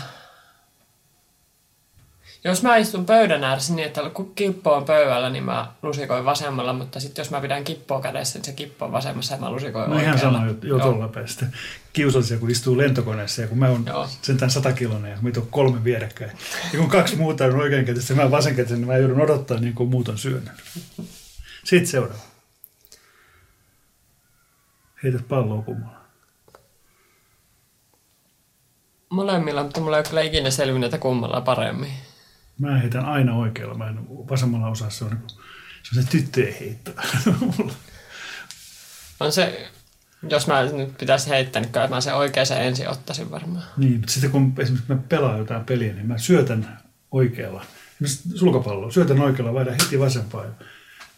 Jos 2.44 2.62
mä 2.62 2.76
istun 2.76 3.07
pöydän 3.07 3.44
ääressä 3.44 3.74
niin, 3.74 3.87
että 3.87 4.11
kun 4.14 4.35
kippo 4.35 4.74
on 4.74 4.85
pöydällä, 4.85 5.31
niin 5.31 5.44
mä 5.44 5.72
lusikoin 5.83 6.24
vasemmalla, 6.24 6.72
mutta 6.72 7.00
sitten 7.00 7.22
jos 7.22 7.31
mä 7.31 7.40
pidän 7.40 7.64
kippoa 7.64 8.00
kädessä, 8.00 8.38
niin 8.38 8.44
se 8.44 8.53
kippo 8.53 8.85
on 8.85 8.92
vasemmassa 8.92 9.35
ja 9.35 9.40
mä 9.40 9.50
lusikoin 9.50 9.90
No 9.90 9.98
ihan 9.98 10.12
oikealla. 10.14 10.38
sama 10.38 10.46
juttu, 10.48 10.66
joo, 10.66 10.79
tuolla 10.81 11.09
päästä. 11.09 11.46
Kiusallisia, 11.92 12.38
kun 12.38 12.50
istuu 12.50 12.79
lentokoneessa 12.79 13.42
ja 13.42 13.48
kun 13.48 13.59
mä 13.59 13.68
oon 13.68 13.85
Joo. 13.87 14.09
sentään 14.22 14.50
satakilonen 14.50 15.11
ja 15.11 15.18
meitä 15.20 15.40
on 15.40 15.46
kolme 15.50 15.85
vierekkäin. 15.85 16.31
Ja 16.72 16.79
kun 16.79 16.88
kaksi 16.88 17.16
muuta 17.16 17.44
on 17.44 17.61
oikeinkätistä 17.61 18.12
ja 18.12 18.16
mä 18.24 18.31
vasenkätisen, 18.31 18.79
niin 18.79 18.88
mä 18.88 18.96
joudun 18.96 19.20
odottaa 19.20 19.59
niin 19.61 19.74
kuin 19.74 19.90
muut 19.90 20.09
on 20.09 20.18
syönyt. 20.18 20.50
Sitten 21.64 21.87
seuraava. 21.87 22.22
Heität 25.03 25.29
palloa 25.29 25.62
kummalla. 25.62 26.00
Molemmilla, 29.11 29.62
mutta 29.62 29.81
mulla 29.81 29.96
ei 29.96 30.00
ole 30.00 30.09
kyllä 30.09 30.22
ikinä 30.22 30.50
selvinnyt, 30.50 30.85
että 30.94 30.98
kummalla 30.98 31.40
paremmin. 31.40 31.90
Mä 32.61 32.79
heitän 32.79 33.05
aina 33.05 33.35
oikealla, 33.37 33.75
mä 33.75 33.88
en 33.88 34.07
vasemmalla 34.09 34.68
osaa, 34.68 34.90
se 34.90 35.05
on 35.05 35.11
niin 35.11 35.20
kuin, 35.20 35.31
se 35.83 35.99
on 35.99 36.03
se 36.05 36.11
tyttöjen 36.11 36.55
heitto. 36.61 36.90
On 39.20 39.33
se, 39.33 39.68
jos 40.31 40.46
mä 40.46 40.62
nyt 40.62 40.99
pitäisi 40.99 41.29
heittää, 41.31 41.62
niin 41.62 41.73
kyllä 41.73 41.88
mä 41.88 42.01
sen 42.01 42.14
oikeaan 42.14 42.46
ensin 42.61 42.88
ottaisin 42.88 43.31
varmaan. 43.31 43.64
niin, 43.77 43.92
mutta 43.96 44.12
sitten 44.12 44.31
kun 44.31 44.55
esimerkiksi 44.59 44.92
mä 44.92 44.99
pelaan 45.09 45.38
jotain 45.38 45.64
peliä, 45.64 45.92
niin 45.92 46.07
mä 46.07 46.18
syötän 46.18 46.79
oikealla. 47.11 47.64
Esimerkiksi 48.03 48.38
sulkapalloa, 48.38 48.90
syötän 48.90 49.20
oikealla, 49.20 49.55
vaihdan 49.55 49.77
heti 49.83 49.99
vasempaan 50.01 50.46
ja 50.46 50.66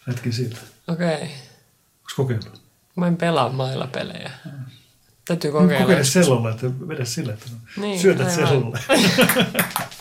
lätkin 0.07 0.33
siitä. 0.33 0.57
Okei. 0.89 1.15
Okay. 1.15 1.19
Onko 1.21 2.11
kokeillut? 2.17 2.63
Mä 2.97 3.07
en 3.07 3.17
pelaa 3.17 3.49
mailla 3.49 3.87
pelejä. 3.87 4.31
Täytyy 5.25 5.51
Kokeile, 5.53 5.67
kokeilla. 5.73 5.85
kokeile 5.85 6.05
sellolla, 6.05 6.51
että 6.51 6.67
vedä 6.89 7.05
sillä, 7.05 7.33
että 7.33 7.47
Niin, 7.77 8.01
syötät 8.01 8.29
aivan. 8.29 8.49
sellolle. 8.49 8.79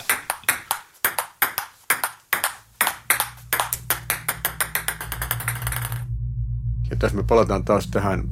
Ja 6.92 6.96
tässä 6.98 7.16
me 7.16 7.22
palataan 7.22 7.64
taas 7.64 7.88
tähän 7.88 8.24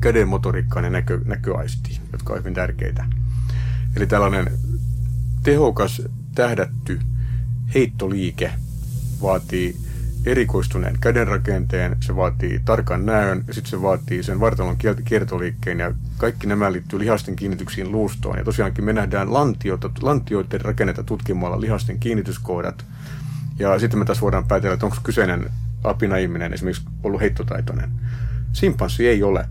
käden 0.00 0.28
motoriikkaan 0.28 0.84
ja 0.84 0.90
näkö, 0.90 1.20
näköaistiin, 1.24 2.00
jotka 2.12 2.32
ovat 2.32 2.40
hyvin 2.40 2.54
tärkeitä. 2.54 3.04
Eli 3.96 4.06
tällainen 4.06 4.52
tehokas, 5.42 6.02
tähdätty 6.34 7.00
heittoliike 7.74 8.52
vaatii 9.22 9.76
erikoistuneen 10.26 10.98
kädenrakenteen, 11.00 11.96
se 12.00 12.16
vaatii 12.16 12.60
tarkan 12.64 13.06
näön 13.06 13.44
ja 13.46 13.54
sitten 13.54 13.70
se 13.70 13.82
vaatii 13.82 14.22
sen 14.22 14.40
vartalon 14.40 14.76
kiertoliikkeen 15.04 15.78
ja 15.78 15.94
kaikki 16.16 16.46
nämä 16.46 16.72
liittyy 16.72 16.98
lihasten 16.98 17.36
kiinnityksiin 17.36 17.92
luustoon. 17.92 18.38
Ja 18.38 18.44
tosiaankin 18.44 18.84
me 18.84 18.92
nähdään 18.92 19.32
lantiota, 19.32 19.90
lantioiden 20.02 20.60
rakennetta 20.60 21.02
tutkimalla 21.02 21.60
lihasten 21.60 22.00
kiinnityskohdat 22.00 22.84
ja 23.58 23.78
sitten 23.78 23.98
me 23.98 24.04
taas 24.04 24.20
voidaan 24.20 24.48
päätellä, 24.48 24.74
että 24.74 24.86
onko 24.86 24.98
kyseinen 25.02 25.50
apina-ihminen 25.84 26.52
esimerkiksi 26.52 26.84
ollut 27.02 27.20
heittotaitoinen. 27.20 27.90
Simpanssi 28.52 29.08
ei 29.08 29.22
ole. 29.22 29.46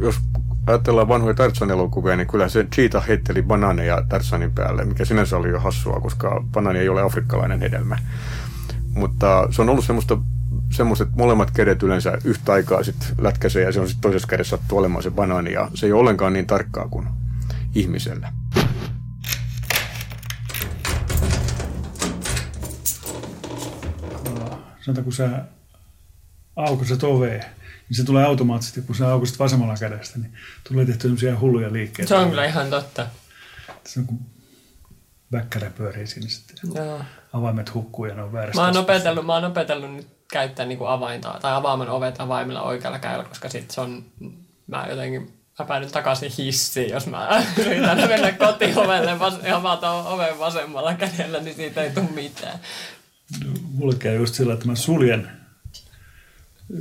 Jos 0.00 0.20
ajatellaan 0.66 1.08
vanhoja 1.08 1.34
Tarzan-elokuvia, 1.34 2.16
niin 2.16 2.28
kyllä 2.28 2.48
se 2.48 2.64
Cheetah 2.64 3.08
heitteli 3.08 3.42
banaaneja 3.42 4.04
Tarzanin 4.08 4.52
päälle, 4.52 4.84
mikä 4.84 5.04
sinänsä 5.04 5.36
oli 5.36 5.48
jo 5.48 5.60
hassua, 5.60 6.00
koska 6.00 6.44
banaani 6.52 6.78
ei 6.78 6.88
ole 6.88 7.02
afrikkalainen 7.02 7.60
hedelmä. 7.60 7.98
Mutta 8.94 9.48
se 9.50 9.62
on 9.62 9.68
ollut 9.68 9.84
semmoista, 9.84 10.14
että 11.02 11.16
molemmat 11.16 11.50
kädet 11.50 11.82
yleensä 11.82 12.18
yhtä 12.24 12.52
aikaa 12.52 12.82
sitten 12.82 13.08
lätkäsee 13.18 13.64
ja 13.64 13.72
se 13.72 13.80
on 13.80 13.88
sitten 13.88 14.02
toisessa 14.02 14.28
kädessä 14.28 14.56
sattuu 14.56 14.78
olemaan 14.78 15.02
se 15.02 15.10
banaani 15.10 15.52
ja 15.52 15.70
se 15.74 15.86
ei 15.86 15.92
ole 15.92 16.00
ollenkaan 16.00 16.32
niin 16.32 16.46
tarkkaa 16.46 16.88
kuin 16.88 17.08
ihmisellä. 17.74 18.32
Sanotaan, 24.88 25.04
kun 25.04 25.12
sä 25.12 25.28
aukaset 26.56 27.02
ovea, 27.02 27.38
niin 27.88 27.96
se 27.96 28.04
tulee 28.04 28.24
automaattisesti, 28.24 28.82
kun 28.82 28.94
sä 28.96 29.08
aukaset 29.08 29.38
vasemmalla 29.38 29.74
kädestä, 29.76 30.18
niin 30.18 30.32
tulee 30.68 30.84
tehty 30.84 31.02
sellaisia 31.02 31.40
hulluja 31.40 31.72
liikkeitä. 31.72 32.08
Se 32.08 32.14
on 32.14 32.28
kyllä 32.28 32.44
ihan 32.44 32.70
totta. 32.70 33.06
Se 33.86 34.00
on 34.00 34.06
kun 34.06 34.20
väkkärä 35.32 35.70
pyörii 35.70 36.06
sinne 36.06 36.28
sitten. 36.28 36.56
Joo. 36.74 37.00
Avaimet 37.32 37.74
hukkuu 37.74 38.04
ja 38.04 38.14
ne 38.14 38.22
on 38.22 38.32
väärässä 38.32 38.62
Mä 38.62 38.66
oon 38.66 38.76
opetellut, 38.76 39.26
mä 39.26 39.34
oon 39.34 39.44
opetellut 39.44 39.94
nyt 39.94 40.08
käyttää 40.32 40.66
niinku 40.66 40.84
avainta 40.84 41.38
tai 41.42 41.52
avaaman 41.52 41.88
ovet 41.88 42.20
avaimella 42.20 42.62
oikealla 42.62 42.98
kädellä, 42.98 43.24
koska 43.24 43.48
sit 43.48 43.70
se 43.70 43.80
on, 43.80 44.04
mä 44.66 44.86
jotenkin, 44.90 45.32
mä 45.58 45.64
päädyn 45.64 45.90
takaisin 45.90 46.32
hissiin, 46.38 46.90
jos 46.90 47.06
mä 47.06 47.42
yritän 47.60 48.08
mennä 48.08 48.32
kotiovelle 48.32 49.18
vas, 49.18 49.38
ja 49.42 49.56
avata 49.56 49.90
oven 49.90 50.38
vasemmalla 50.38 50.94
kädellä, 50.94 51.40
niin 51.40 51.56
siitä 51.56 51.82
ei 51.82 51.90
tule 51.90 52.08
mitään. 52.14 52.58
Mulle 53.72 53.94
käy 53.98 54.16
just 54.16 54.34
sillä, 54.34 54.54
että 54.54 54.66
mä 54.66 54.74
suljen, 54.74 55.28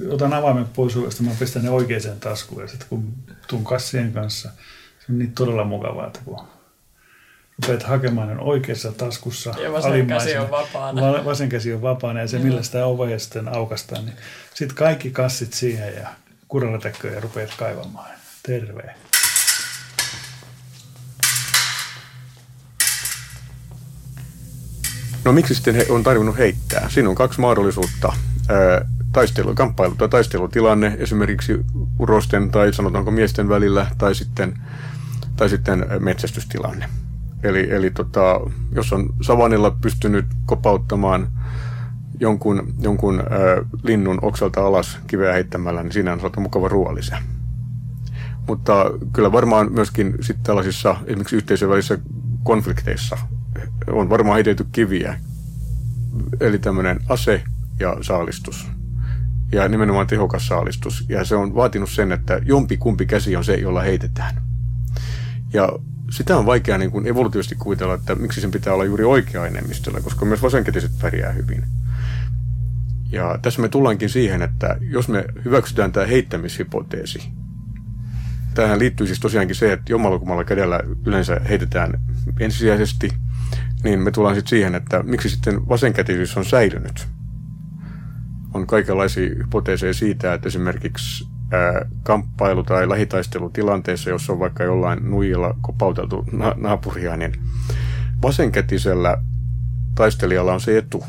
otan 0.10 0.34
avaimet 0.34 0.74
pois 0.74 0.96
ovesta, 0.98 1.24
mä 1.24 1.32
pistän 1.40 1.64
ne 1.64 1.70
oikeaan 1.70 2.20
taskuun 2.20 2.62
ja 2.62 2.68
sitten 2.68 2.88
kun 2.90 3.14
tuun 3.48 3.64
kassien 3.64 4.14
kanssa, 4.14 4.50
se 5.00 5.06
on 5.12 5.20
niin 5.20 5.32
todella 5.32 5.64
mukavaa, 5.64 6.08
että 6.08 6.20
kun 6.26 6.40
rupeat 7.62 7.84
hakemaan 7.84 8.28
ne 8.28 8.36
oikeassa 8.40 8.92
taskussa. 8.92 9.54
Ja 9.64 9.72
vasen 9.72 10.08
käsi 10.08 10.38
on 10.38 10.52
vapaana. 10.52 11.02
Va- 11.02 11.26
vasen 11.26 11.50
käsi 11.50 11.74
on 11.74 11.82
vapaana 11.82 12.20
ja 12.20 12.28
se 12.28 12.40
millä 12.40 12.64
sitä 12.64 12.86
ovea 12.86 13.20
sitten 13.20 13.48
aukastaan, 13.48 14.06
niin 14.06 14.18
sitten 14.54 14.78
kaikki 14.78 15.10
kassit 15.12 15.54
siihen 15.54 15.96
ja 15.96 16.08
kuralatäkköön 16.48 17.14
ja 17.14 17.20
rupeat 17.20 17.54
kaivamaan. 17.58 18.10
Terve. 18.44 18.96
No 25.28 25.34
miksi 25.34 25.56
sitten 25.56 25.76
he 25.76 25.86
on 25.90 26.04
tarvinnut 26.04 26.38
heittää? 26.38 26.90
Siinä 26.90 27.10
on 27.10 27.16
kaksi 27.16 27.42
mahdollisuutta. 27.42 28.14
Taistelu, 29.12 29.56
kamppailu 29.56 29.96
tai 29.96 30.10
taistelutilanne 30.10 30.98
esimerkiksi 31.00 31.66
urosten 32.00 32.52
tai 32.52 32.74
sanotaanko 32.74 33.12
miesten 33.12 33.50
välillä 33.50 33.88
tai 33.98 34.16
sitten, 34.16 34.54
tai 35.36 35.50
sitten 35.50 35.86
metsästystilanne. 36.00 36.90
Eli, 37.44 37.68
eli 37.72 37.92
tota, 37.92 38.40
jos 38.76 38.94
on 38.94 39.10
savanilla 39.22 39.72
pystynyt 39.82 40.26
kopauttamaan 40.46 41.28
jonkun, 42.20 42.74
jonkun 42.80 43.20
ö, 43.20 43.66
linnun 43.84 44.20
oksalta 44.22 44.68
alas 44.68 45.00
kiveä 45.08 45.34
heittämällä, 45.34 45.84
niin 45.84 45.94
siinä 45.94 46.14
on 46.14 46.20
saatu 46.20 46.42
mukava 46.42 46.68
ruoallisia. 46.68 47.18
Mutta 48.48 48.86
kyllä 49.14 49.32
varmaan 49.32 49.72
myöskin 49.72 50.16
sitten 50.22 50.44
tällaisissa 50.44 50.96
esimerkiksi 51.06 51.36
yhteisön 51.36 51.70
välisissä 51.70 51.98
konflikteissa 52.44 53.18
on 53.88 54.10
varmaan 54.10 54.36
heitelty 54.36 54.66
kiviä. 54.72 55.20
Eli 56.40 56.60
tämmöinen 56.60 57.00
ase 57.10 57.44
ja 57.80 57.98
saalistus. 58.02 58.68
Ja 59.52 59.68
nimenomaan 59.68 60.08
tehokas 60.08 60.48
saalistus. 60.48 61.06
Ja 61.10 61.26
se 61.26 61.36
on 61.36 61.56
vaatinut 61.56 61.90
sen, 61.90 62.12
että 62.12 62.42
jompi 62.46 62.78
kumpi 62.78 63.06
käsi 63.06 63.36
on 63.36 63.44
se, 63.44 63.56
jolla 63.56 63.82
heitetään. 63.82 64.42
Ja 65.54 65.70
sitä 66.12 66.38
on 66.38 66.46
vaikea 66.46 66.78
niin 66.78 66.92
kuin 66.92 67.08
evolutiivisesti 67.08 67.56
kuvitella, 67.56 67.94
että 67.94 68.16
miksi 68.16 68.42
sen 68.42 68.52
pitää 68.52 68.74
olla 68.74 68.86
juuri 68.86 69.04
oikea 69.04 69.48
enemmistöllä, 69.48 70.02
koska 70.02 70.26
myös 70.26 70.42
vasenkätiset 70.42 70.92
pärjää 71.02 71.32
hyvin. 71.32 71.64
Ja 73.12 73.40
tässä 73.42 73.62
me 73.62 73.70
tullaankin 73.70 74.10
siihen, 74.10 74.42
että 74.42 74.78
jos 74.82 75.10
me 75.10 75.26
hyväksytään 75.46 75.92
tämä 75.92 76.06
heittämishypoteesi, 76.06 77.32
tähän 78.54 78.80
liittyy 78.80 79.08
siis 79.08 79.20
tosiaankin 79.20 79.56
se, 79.56 79.74
että 79.74 79.92
jommallakummalla 79.92 80.44
kädellä 80.44 80.80
yleensä 81.06 81.42
heitetään 81.50 82.00
ensisijaisesti, 82.40 83.10
niin 83.88 84.00
me 84.00 84.12
tullaan 84.12 84.36
sitten 84.36 84.50
siihen, 84.50 84.76
että 84.76 85.04
miksi 85.04 85.30
sitten 85.30 85.70
vasenkätisyys 85.70 86.38
on 86.38 86.46
säilynyt. 86.46 87.08
On 88.54 88.68
kaikenlaisia 88.68 89.30
hypoteeseja 89.30 89.94
siitä, 89.94 90.34
että 90.34 90.48
esimerkiksi 90.48 91.28
ää, 91.52 91.86
kamppailu- 92.04 92.64
tai 92.64 92.90
lähitaistelutilanteessa, 92.90 94.10
jossa 94.10 94.34
on 94.34 94.40
vaikka 94.40 94.64
jollain 94.64 95.00
nuijilla 95.10 95.58
kopauteltu 95.62 96.26
na- 96.32 96.56
naapuria, 96.58 97.18
niin 97.18 97.32
vasenkätisellä 98.22 99.18
taistelijalla 99.96 100.54
on 100.54 100.62
se 100.62 100.78
etu, 100.78 101.04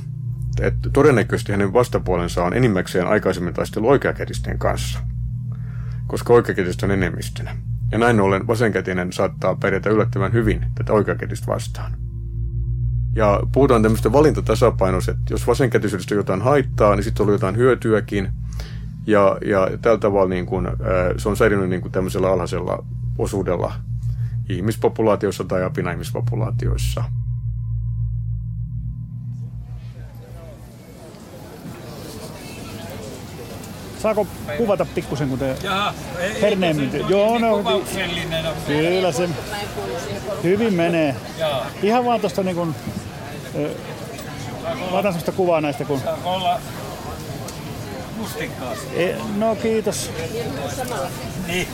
että 0.60 0.90
todennäköisesti 0.90 1.52
hänen 1.52 1.72
vastapuolensa 1.72 2.44
on 2.44 2.54
enimmäkseen 2.54 3.06
aikaisemmin 3.06 3.54
taistelu 3.54 3.88
oikeakätisten 3.88 4.58
kanssa, 4.58 4.98
koska 6.06 6.32
oikeakätistä 6.32 6.86
on 6.86 6.92
enemmistönä. 6.92 7.56
Ja 7.92 7.98
näin 7.98 8.20
ollen 8.20 8.46
vasenkätinen 8.46 9.12
saattaa 9.12 9.56
pärjätä 9.56 9.90
yllättävän 9.90 10.32
hyvin 10.32 10.66
tätä 10.74 10.92
oikeakätistä 10.92 11.46
vastaan. 11.46 12.08
Ja 13.18 13.40
puhutaan 13.52 13.83
tämmöistä 13.83 14.12
valintatasapainosta, 14.12 15.11
että 15.11 15.35
jos 15.35 15.46
vasenkätisyydestä 15.46 16.14
jotain 16.14 16.42
haittaa, 16.42 16.96
niin 16.96 17.04
sitten 17.04 17.24
oli 17.26 17.33
jotain 17.33 17.57
hyötyäkin. 17.57 18.28
Ja, 19.07 19.38
ja 19.44 19.68
tällä 19.83 19.98
tavalla 19.98 20.28
niin 20.28 20.46
kun, 20.46 20.68
se 21.16 21.28
on 21.28 21.37
säilynyt 21.37 21.68
niin 21.68 21.81
kun 21.81 21.92
tämmöisellä 21.92 22.31
alhaisella 22.33 22.85
osuudella 23.18 23.72
ihmispopulaatioissa 24.48 25.44
tai 25.44 25.64
apinaihmispopulaatioissa. 25.64 27.04
Saako 34.02 34.26
kuvata 34.57 34.87
pikkusen, 34.94 35.28
kun 35.28 35.38
te 35.38 35.57
Jaha, 35.62 35.94
ei, 36.18 36.42
herneemmin? 36.42 36.90
ei, 36.94 37.04
Joo, 37.09 37.38
no, 37.38 37.54
on. 37.54 37.83
kyllä 38.66 39.12
se 39.12 39.28
hyvin 40.42 40.74
menee. 40.74 41.16
Ihan 41.83 42.04
vaan 42.04 42.20
tuosta 42.20 42.42
niin 42.42 42.74
mä 43.62 44.99
otan 44.99 45.12
sellaista 45.12 45.33
kuvaa 45.33 45.61
näistä, 45.61 45.85
kun... 45.85 46.01
Saako 46.01 46.31
olla 46.35 46.61
mustikkaa? 48.16 48.73
E, 48.97 49.14
no 49.37 49.57
kiitos. 49.57 50.11
Niin. 51.47 51.68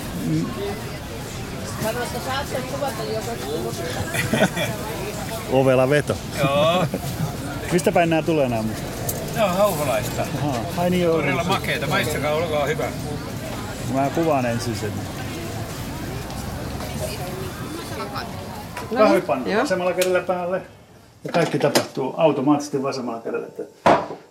Ovela 5.53 5.91
veto. 5.91 6.17
Joo. 6.39 6.87
Mistä 7.73 7.93
päin 7.93 8.11
nämä 8.11 8.23
tulee 8.23 8.49
nämä 8.49 8.63
musta? 8.63 8.83
Ne 9.35 9.43
on 9.45 9.57
hauholaista. 9.57 10.23
Aha, 10.43 10.59
ai 10.77 10.91
niin 10.91 11.03
joo. 11.03 11.17
Todella 11.17 11.45
makeita. 11.45 11.87
Maistakaa, 11.87 12.35
olkaa 12.35 12.67
hyvä. 12.67 12.85
Mä 13.93 14.11
kuvaan 14.15 14.47
ensin 14.47 14.77
sen. 14.77 14.93
Kahvipannu 18.99 19.61
vasemmalla 19.61 19.93
kädellä 19.93 20.21
päälle. 20.21 20.63
Ja 21.25 21.33
kaikki 21.33 21.59
tapahtuu 21.59 22.15
automaattisesti 22.17 22.83
vasemmalla 22.83 23.21
kädellä. 23.21 23.47
Että, 23.47 23.63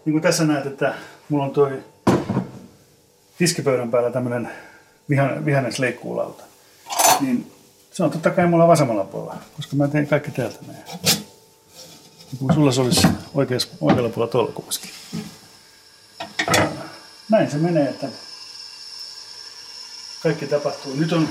niin 0.05 0.13
kuin 0.13 0.21
tässä 0.21 0.43
näet, 0.43 0.65
että 0.65 0.95
mulla 1.29 1.43
on 1.43 1.51
toi 1.51 1.83
tiskipöydän 3.37 3.91
päällä 3.91 4.11
tämmönen 4.11 4.49
vihan, 5.09 5.45
vihannesleikkuulauta. 5.45 6.43
Niin 7.21 7.51
se 7.91 8.03
on 8.03 8.11
totta 8.11 8.29
kai 8.29 8.47
mulla 8.47 8.67
vasemmalla 8.67 9.03
puolella, 9.03 9.37
koska 9.55 9.75
mä 9.75 9.87
teen 9.87 10.07
kaikki 10.07 10.31
täältä 10.31 10.59
näin. 10.67 10.83
Niin 11.03 12.39
Kun 12.39 12.53
sulla 12.53 12.71
se 12.71 12.81
olisi 12.81 13.07
oikeas, 13.33 13.69
oikealla 13.81 14.09
puolella 14.09 14.31
tuolla 14.31 14.51
kumminkin. 14.51 14.89
Näin 17.29 17.51
se 17.51 17.57
menee, 17.57 17.89
että 17.89 18.07
kaikki 20.23 20.47
tapahtuu. 20.47 20.95
Nyt 20.95 21.13
on 21.13 21.29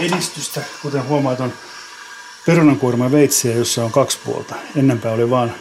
edistystä, 0.00 0.60
kuten 0.82 1.08
huomaat, 1.08 1.40
on 1.40 1.52
perunankuorma 2.46 3.10
veitsiä, 3.10 3.54
jossa 3.54 3.84
on 3.84 3.92
kaksi 3.92 4.18
puolta. 4.24 4.54
Ennenpä 4.76 5.10
oli 5.10 5.30
vain 5.30 5.52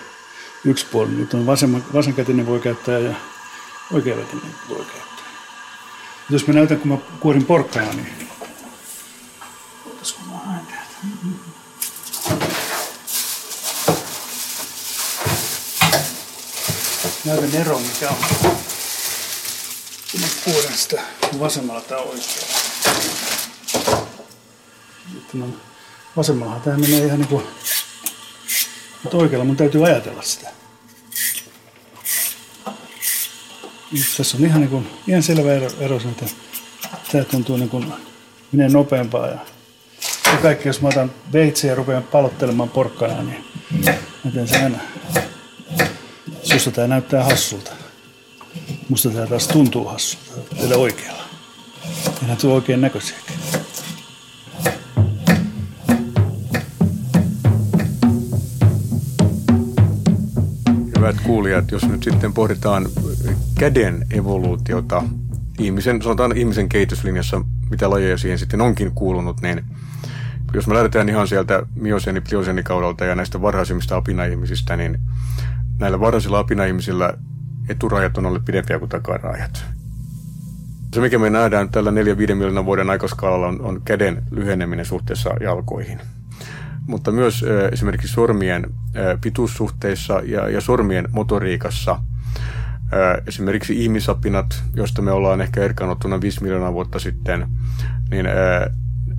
yksi 0.65 0.85
puoli. 0.91 1.09
Nyt 1.09 1.33
on 1.33 1.45
vasemman, 1.45 1.85
vasenkätinen 1.93 2.45
voi 2.45 2.59
käyttää 2.59 2.99
ja 2.99 3.15
oikeakätinen 3.93 4.55
voi 4.69 4.85
käyttää. 4.85 5.25
Jos 6.29 6.47
mä 6.47 6.53
näytän, 6.53 6.79
kun 6.79 6.91
mä 6.91 6.97
kuorin 7.19 7.45
porkkana, 7.45 7.93
niin... 7.93 8.29
Ootas, 9.85 10.13
kun 10.13 10.27
mä 10.27 10.37
haen. 10.37 10.67
Näytän 17.25 17.61
eron, 17.61 17.81
mikä 17.81 18.09
on. 18.09 18.15
Kun 20.11 20.21
mä 20.21 20.27
kuoren 20.43 20.77
sitä 20.77 21.01
vasemmalla 21.39 21.81
tai 21.81 21.99
oikealla. 21.99 22.53
Nyt 25.13 25.43
on 25.43 25.61
vasemmallahan 26.17 26.61
tämä 26.61 26.77
menee 26.77 27.05
ihan 27.05 27.19
niin 27.19 27.27
kuin... 27.27 27.43
Mutta 29.03 29.17
oikealla 29.17 29.45
mun 29.45 29.55
täytyy 29.55 29.85
ajatella 29.85 30.21
sitä. 30.21 30.49
Nyt 33.91 34.05
tässä 34.17 34.37
on 34.37 34.45
ihan, 34.45 34.61
niin 34.61 34.69
kuin, 34.69 34.89
ihan 35.07 35.23
selvä 35.23 35.53
ero, 35.53 35.69
ero 35.79 35.97
että 35.97 36.25
tämä 37.11 37.23
tuntuu 37.23 37.57
niin 37.57 37.69
kuin 37.69 37.93
menee 38.51 38.69
nopeampaa. 38.69 39.27
Ja, 39.27 39.37
ja 40.25 40.37
kaikki, 40.41 40.69
jos 40.69 40.81
mä 40.81 40.87
otan 40.87 41.11
veitsen 41.33 41.67
ja 41.67 41.75
rupean 41.75 42.03
palottelemaan 42.03 42.69
porkkanaa, 42.69 43.23
niin 43.23 43.45
mä 44.23 44.31
teen 44.31 44.47
sen 44.47 44.63
aina. 44.63 44.77
Susta 46.43 46.71
tää 46.71 46.87
näyttää 46.87 47.23
hassulta. 47.23 47.71
Musta 48.89 49.09
tää 49.09 49.27
taas 49.27 49.47
tuntuu 49.47 49.85
hassulta. 49.85 50.55
Teillä 50.55 50.75
oikealla. 50.75 51.23
Nää 52.27 52.35
tule 52.35 52.53
oikein 52.53 52.81
näköisiäkään. 52.81 53.22
Hyvät 61.03 61.21
kuulijat, 61.21 61.71
jos 61.71 61.87
nyt 61.87 62.03
sitten 62.03 62.33
pohditaan 62.33 62.85
käden 63.59 64.07
evoluutiota 64.11 65.03
ihmisen, 65.59 66.01
sanotaan 66.01 66.37
ihmisen 66.37 66.69
kehityslinjassa, 66.69 67.41
mitä 67.69 67.89
lajeja 67.89 68.17
siihen 68.17 68.39
sitten 68.39 68.61
onkin 68.61 68.91
kuulunut, 68.91 69.41
niin 69.41 69.63
jos 70.53 70.67
me 70.67 70.73
lähdetään 70.73 71.09
ihan 71.09 71.27
sieltä 71.27 71.65
mioseeni 71.75 72.21
plioseenikaudelta 72.21 73.05
ja 73.05 73.15
näistä 73.15 73.41
varhaisimmista 73.41 73.95
apinaihmisistä, 73.95 74.77
niin 74.77 74.99
näillä 75.79 75.99
varhaisilla 75.99 76.39
apinaihmisillä 76.39 77.13
eturajat 77.69 78.17
on 78.17 78.25
ollut 78.25 78.45
pidempiä 78.45 78.79
kuin 78.79 78.89
takarajat. 78.89 79.65
Se, 80.93 81.01
mikä 81.01 81.19
me 81.19 81.29
nähdään 81.29 81.69
tällä 81.69 81.91
4-5 81.91 81.93
miljoonan 82.35 82.65
vuoden 82.65 82.89
aikaskaalalla, 82.89 83.47
on, 83.47 83.61
on 83.61 83.81
käden 83.85 84.23
lyheneminen 84.31 84.85
suhteessa 84.85 85.29
jalkoihin. 85.41 85.99
Mutta 86.87 87.11
myös 87.11 87.45
esimerkiksi 87.71 88.07
sormien 88.07 88.73
pituussuhteissa 89.21 90.21
ja, 90.25 90.49
ja 90.49 90.61
sormien 90.61 91.07
motoriikassa. 91.11 91.99
Esimerkiksi 93.27 93.83
ihmisapinat, 93.83 94.63
joista 94.73 95.01
me 95.01 95.11
ollaan 95.11 95.41
ehkä 95.41 95.61
erkaanottuna 95.61 96.21
5 96.21 96.43
miljoonaa 96.43 96.73
vuotta 96.73 96.99
sitten, 96.99 97.47
niin 98.11 98.25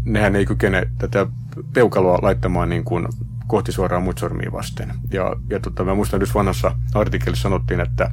nehän 0.04 0.36
ei 0.36 0.46
kykene 0.46 0.88
tätä 0.98 1.26
peukaloa 1.72 2.18
laittamaan 2.22 2.68
niin 2.68 2.84
kuin 2.84 3.08
kohti 3.46 3.72
suoraan 3.72 4.02
muut 4.02 4.18
sormia 4.18 4.52
vasten. 4.52 4.92
Ja, 5.12 5.36
ja 5.50 5.60
tota, 5.60 5.84
mä 5.84 5.94
muistan, 5.94 6.22
että 6.22 6.34
vanhassa 6.34 6.76
artikkelissa 6.94 7.42
sanottiin, 7.42 7.80
että 7.80 8.10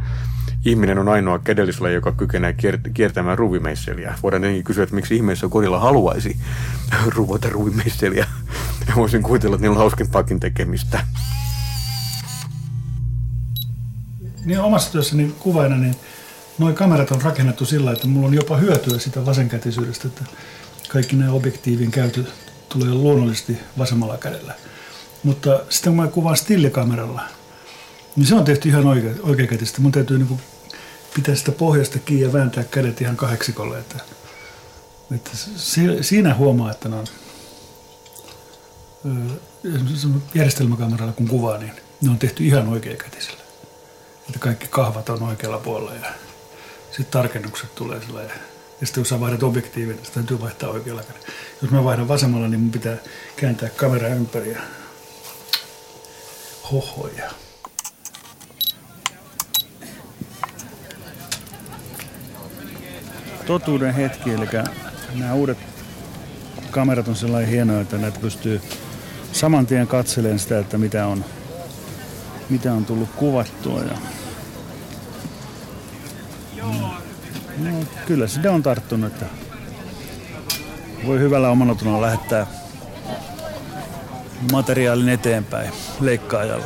ihminen 0.66 1.00
on 1.00 1.10
ainoa 1.10 1.40
kädellislaji, 1.40 1.96
joka 1.96 2.12
kykenee 2.12 2.52
kier- 2.52 2.92
kiertämään 2.94 3.38
ruuvimeisseliä. 3.38 4.16
Voidaan 4.24 4.42
tietenkin 4.42 4.64
kysyä, 4.64 4.84
että 4.84 4.96
miksi 4.96 5.16
ihmeessä 5.16 5.48
korilla 5.50 5.80
haluaisi 5.80 6.38
ruvota 7.16 7.50
ruuvimeisseliä. 7.50 8.26
Ja 8.88 8.96
voisin 9.02 9.24
kuvitella, 9.24 9.56
että 9.56 9.62
niillä 9.62 9.76
on 9.76 9.82
hauskempaakin 9.82 10.40
tekemistä. 10.40 11.06
Niin 14.46 14.60
omassa 14.60 14.92
työssäni 14.92 15.36
kuvaina, 15.40 15.78
niin 15.78 15.96
nuo 16.58 16.74
kamerat 16.74 17.12
on 17.12 17.22
rakennettu 17.22 17.66
sillä, 17.66 17.92
että 17.92 18.08
mulla 18.08 18.28
on 18.28 18.34
jopa 18.34 18.58
hyötyä 18.58 19.00
sitä 19.00 19.26
vasenkätisyydestä, 19.26 20.08
että 20.08 20.24
kaikki 20.90 21.16
nämä 21.16 21.32
objektiivin 21.32 21.92
käytö 21.92 22.24
tulee 22.70 22.94
luonnollisesti 22.94 23.58
vasemmalla 23.78 24.18
kädellä. 24.18 24.54
Mutta 25.24 25.60
sitten 25.70 25.94
kun 25.96 26.04
mä 26.06 26.12
kuvaan 26.12 26.38
stillikameralla, 26.38 27.22
niin 28.16 28.26
se 28.26 28.36
on 28.36 28.44
tehty 28.44 28.70
ihan 28.70 28.88
oikea, 28.88 29.14
oikeakätistä. 29.24 29.82
Mun 29.82 29.92
täytyy 29.92 30.18
niin 30.18 30.40
pitää 31.16 31.36
sitä 31.36 31.52
pohjasta 31.52 32.00
kiinni 32.00 32.26
ja 32.26 32.34
vääntää 32.34 32.64
kädet 32.64 33.02
ihan 33.02 33.18
kahdeksikolle. 33.18 33.80
Että, 33.80 33.96
että 35.16 35.32
siinä 36.02 36.36
huomaa, 36.36 36.72
että 36.72 36.90
ne 36.90 36.96
on 36.96 37.06
järjestelmäkameralla 40.34 41.14
kun 41.14 41.28
kuvaa, 41.28 41.58
niin 41.58 41.74
ne 42.02 42.10
on 42.10 42.20
tehty 42.20 42.44
ihan 42.44 42.68
oikeakätisellä. 42.68 43.42
Että 44.28 44.40
kaikki 44.40 44.68
kahvat 44.68 45.10
on 45.10 45.24
oikealla 45.24 45.58
puolella 45.58 45.94
ja 45.94 46.14
sitten 46.88 47.12
tarkennukset 47.12 47.76
tulee 47.76 48.02
sillä 48.02 48.22
ja 48.22 48.30
sitten 48.84 49.02
kun 49.04 49.06
sä 49.06 49.20
vaihdat 49.20 49.44
objektiivin, 49.44 49.96
niin 49.96 50.14
täytyy 50.14 50.42
vaihtaa 50.42 50.70
oikealla 50.70 51.04
kädellä. 51.04 51.28
Jos 51.62 51.72
mä 51.72 51.84
vaihdan 51.84 52.08
vasemmalla, 52.08 52.48
niin 52.48 52.60
mun 52.60 52.72
pitää 52.72 52.98
kääntää 53.36 53.70
kamera 53.70 54.08
ympäri 54.08 54.52
ja 54.52 54.62
hohoja. 56.72 57.32
Totuuden 63.46 63.94
hetki, 63.94 64.30
eli 64.30 64.48
nämä 65.14 65.34
uudet 65.34 65.58
kamerat 66.72 67.08
on 67.08 67.16
sellainen 67.16 67.50
hienoja, 67.50 67.82
että 67.82 67.98
näitä 67.98 68.20
pystyy 68.20 68.62
saman 69.32 69.66
tien 69.66 69.88
katselemaan 69.88 70.40
sitä, 70.40 70.60
että 70.60 70.78
mitä 70.78 71.08
on, 71.08 71.26
mitä 72.50 72.74
on 72.74 72.86
tullut 72.86 73.10
kuvattua. 73.10 73.82
Ja 73.82 73.98
No, 77.58 77.70
kyllä 78.08 78.28
sitä 78.28 78.52
on 78.52 78.64
tarttunut, 78.64 79.14
että 79.14 79.26
voi 81.06 81.20
hyvällä 81.20 81.50
omalla 81.50 82.02
lähettää 82.02 82.48
materiaalin 84.52 85.10
eteenpäin 85.10 85.72
leikkaajalle. 86.00 86.66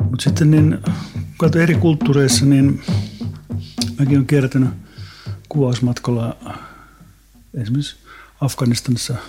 Mutta 0.00 0.24
sitten 0.24 0.50
niin, 0.50 0.78
kun 1.38 1.58
eri 1.58 1.74
kulttuureissa, 1.74 2.46
niin 2.46 2.82
mäkin 3.98 4.16
olen 4.16 4.26
kiertänyt 4.26 4.70
kuvausmatkalla 5.54 6.36
esimerkiksi 7.54 7.96
Afganistanissa– 8.40 9.14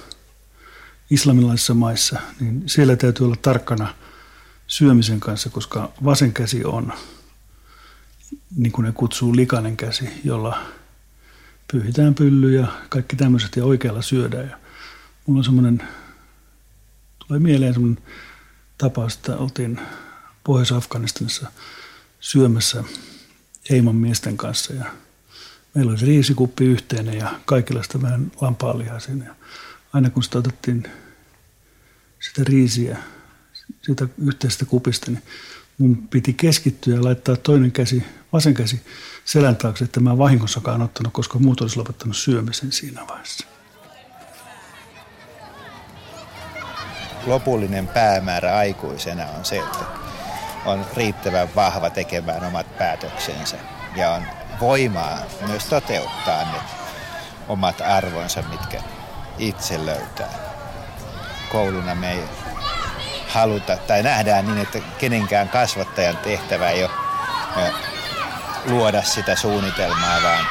islamilaisissa 1.09 1.73
maissa, 1.73 2.19
niin 2.39 2.63
siellä 2.65 2.95
täytyy 2.95 3.25
olla 3.25 3.35
tarkkana 3.41 3.95
syömisen 4.67 5.19
kanssa, 5.19 5.49
koska 5.49 5.91
vasen 6.03 6.33
käsi 6.33 6.65
on, 6.65 6.93
niin 8.55 8.71
kuin 8.71 8.85
ne 8.85 8.91
kutsuu, 8.91 9.35
likainen 9.35 9.77
käsi, 9.77 10.09
jolla 10.23 10.61
pyyhitään 11.71 12.15
pylly 12.15 12.55
ja 12.55 12.67
kaikki 12.89 13.15
tämmöiset 13.15 13.55
ja 13.55 13.65
oikealla 13.65 14.01
syödään. 14.01 14.49
Ja 14.49 14.57
mulla 15.25 15.39
on 15.39 15.43
semmoinen, 15.43 15.83
tulee 17.27 17.39
mieleen 17.39 17.73
semmoinen 17.73 18.03
tapaus, 18.77 19.15
että 19.15 19.37
oltiin 19.37 19.79
Pohjois-Afganistanissa 20.43 21.51
syömässä 22.19 22.83
Eiman 23.69 23.95
miesten 23.95 24.37
kanssa 24.37 24.73
ja 24.73 24.85
meillä 25.75 25.91
oli 25.91 26.01
riisikuppi 26.01 26.65
yhteinen 26.65 27.17
ja 27.17 27.31
kaikilla 27.45 27.83
sitä 27.83 28.01
vähän 28.01 28.31
lampaalihaa 28.41 28.99
siinä. 28.99 29.25
Ja 29.25 29.35
aina 29.93 30.09
kun 30.09 30.23
sitä 30.23 30.37
otettiin 30.37 30.87
sitä 32.19 32.41
riisiä 32.43 32.97
siitä 33.81 34.07
yhteisestä 34.17 34.65
kupista, 34.65 35.11
niin 35.11 35.23
mun 35.77 36.07
piti 36.07 36.33
keskittyä 36.33 36.95
ja 36.95 37.03
laittaa 37.03 37.35
toinen 37.35 37.71
käsi, 37.71 38.03
vasen 38.33 38.53
käsi 38.53 38.81
selän 39.25 39.55
taakse, 39.55 39.83
että 39.83 39.99
mä 39.99 40.17
vahingossakaan 40.17 40.81
ottanut, 40.81 41.13
koska 41.13 41.39
muut 41.39 41.61
olisi 41.61 41.77
lopettanut 41.77 42.17
syömisen 42.17 42.71
siinä 42.71 43.07
vaiheessa. 43.07 43.47
Lopullinen 47.25 47.87
päämäärä 47.87 48.57
aikuisena 48.57 49.25
on 49.25 49.45
se, 49.45 49.57
että 49.57 49.85
on 50.65 50.85
riittävän 50.95 51.49
vahva 51.55 51.89
tekemään 51.89 52.43
omat 52.43 52.77
päätöksensä 52.77 53.57
ja 53.95 54.11
on 54.11 54.23
voimaa 54.59 55.19
myös 55.47 55.65
toteuttaa 55.65 56.43
ne 56.43 56.59
omat 57.47 57.81
arvonsa, 57.81 58.41
mitkä 58.41 58.81
itse 59.37 59.85
löytää. 59.85 60.33
Kouluna 61.51 61.95
me 61.95 62.11
ei 62.11 62.23
haluta 63.27 63.77
tai 63.77 64.03
nähdään 64.03 64.45
niin, 64.45 64.57
että 64.57 64.79
kenenkään 64.97 65.49
kasvattajan 65.49 66.17
tehtävä 66.17 66.69
ei 66.69 66.83
ole 66.83 66.91
luoda 68.65 69.03
sitä 69.03 69.35
suunnitelmaa, 69.35 70.23
vaan 70.23 70.45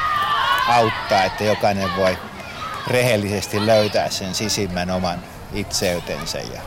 auttaa, 0.67 1.23
että 1.23 1.43
jokainen 1.43 1.95
voi 1.95 2.17
rehellisesti 2.87 3.65
löytää 3.65 4.09
sen 4.09 4.35
sisimmän 4.35 4.91
oman 4.91 5.19
itseytensä 5.53 6.37
ja 6.37 6.61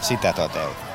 sitä 0.00 0.32
toteuttaa. 0.32 0.89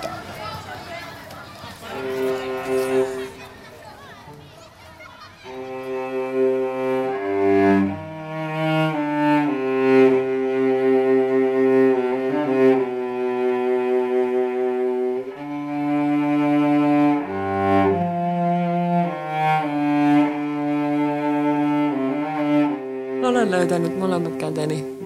Käteni 24.55 24.97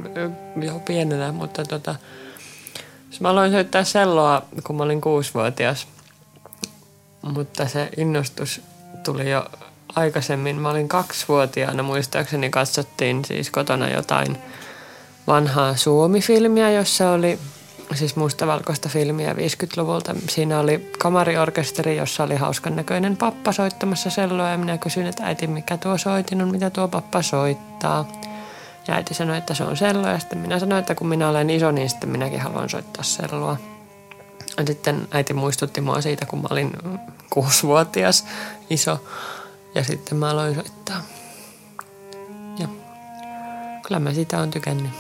jo 0.62 0.80
pienenä, 0.80 1.32
mutta 1.32 1.66
tota, 1.66 1.96
mä 3.20 3.30
aloin 3.30 3.52
soittaa 3.52 3.84
selloa, 3.84 4.42
kun 4.64 4.76
mä 4.76 4.84
olin 4.84 5.02
kuusivuotias. 5.02 5.88
Mutta 7.22 7.68
se 7.68 7.90
innostus 7.98 8.62
tuli 9.04 9.30
jo 9.30 9.46
aikaisemmin. 9.96 10.56
Mä 10.56 10.70
olin 10.70 10.90
kaksivuotiaana, 10.90 11.84
muistaakseni 11.84 12.50
katsottiin 12.50 13.26
siis 13.26 13.50
kotona 13.50 13.90
jotain 13.90 14.38
vanhaa 15.28 15.76
Suomi-filmiä, 15.76 16.72
jossa 16.72 17.12
oli 17.12 17.40
siis 17.96 18.16
mustavalkoista 18.16 18.90
filmiä 18.90 19.34
50-luvulta. 19.34 20.16
Siinä 20.30 20.60
oli 20.60 20.92
kamariorkesteri, 21.00 21.98
jossa 21.98 22.24
oli 22.24 22.36
hauskan 22.36 22.76
näköinen 22.76 23.18
pappa 23.18 23.52
soittamassa 23.52 24.10
selloa 24.10 24.50
ja 24.50 24.58
minä 24.58 24.78
kysyin, 24.78 25.08
että 25.08 25.26
äiti, 25.26 25.48
mikä 25.48 25.78
tuo 25.78 25.98
soitin 25.98 26.42
on, 26.42 26.52
mitä 26.52 26.70
tuo 26.70 26.88
pappa 26.88 27.22
soittaa. 27.22 28.19
Ja 28.90 28.96
äiti 28.96 29.14
sanoi, 29.14 29.38
että 29.38 29.54
se 29.54 29.64
on 29.64 29.78
sello. 29.78 30.08
Ja 30.08 30.20
sitten 30.20 30.38
minä 30.38 30.60
sanoin, 30.60 30.80
että 30.80 30.96
kun 30.96 31.08
minä 31.08 31.30
olen 31.30 31.50
iso, 31.50 31.72
niin 31.72 31.90
sitten 31.90 32.10
minäkin 32.10 32.40
haluan 32.40 32.70
soittaa 32.70 33.04
selloa. 33.04 33.58
Ja 34.58 34.66
sitten 34.68 35.08
äiti 35.12 35.34
muistutti 35.34 35.82
mua 35.82 36.02
siitä, 36.02 36.26
kun 36.26 36.42
mä 36.42 36.48
olin 36.52 36.72
kuusivuotias 37.30 38.26
iso. 38.70 39.04
Ja 39.76 39.84
sitten 39.84 40.18
mä 40.18 40.30
aloin 40.30 40.56
soittaa. 40.56 41.02
Ja 42.60 42.68
kyllä 43.88 44.00
mä 44.00 44.14
sitä 44.14 44.40
on 44.40 44.52
tykännyt. 44.52 44.92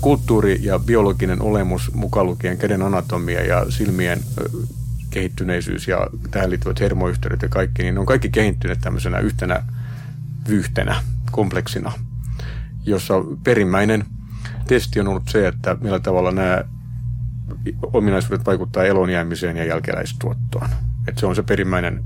Kulttuuri 0.00 0.58
ja 0.62 0.78
biologinen 0.78 1.42
olemus, 1.42 1.94
mukaan 1.94 2.26
lukien 2.26 2.58
käden 2.58 2.82
anatomia 2.82 3.42
ja 3.44 3.70
silmien 3.70 4.20
kehittyneisyys 5.10 5.88
ja 5.88 6.06
tähän 6.30 6.50
liittyvät 6.50 6.80
hermoyhteydet 6.80 7.42
ja 7.42 7.48
kaikki, 7.48 7.82
niin 7.82 7.94
ne 7.94 8.00
on 8.00 8.06
kaikki 8.06 8.30
kehittyneet 8.30 8.80
tämmöisenä 8.80 9.18
yhtenä 9.18 9.62
vyyhtenä, 10.48 11.02
kompleksina, 11.30 11.92
jossa 12.86 13.14
perimmäinen 13.44 14.04
testi 14.66 15.00
on 15.00 15.08
ollut 15.08 15.28
se, 15.28 15.48
että 15.48 15.76
millä 15.80 16.00
tavalla 16.00 16.32
nämä 16.32 16.64
ominaisuudet 17.82 18.46
vaikuttaa 18.46 18.84
elonjäämiseen 18.84 19.56
ja 19.56 19.64
jälkeläistuottoon. 19.64 20.68
Että 21.08 21.20
se 21.20 21.26
on 21.26 21.36
se 21.36 21.42
perimmäinen 21.42 22.04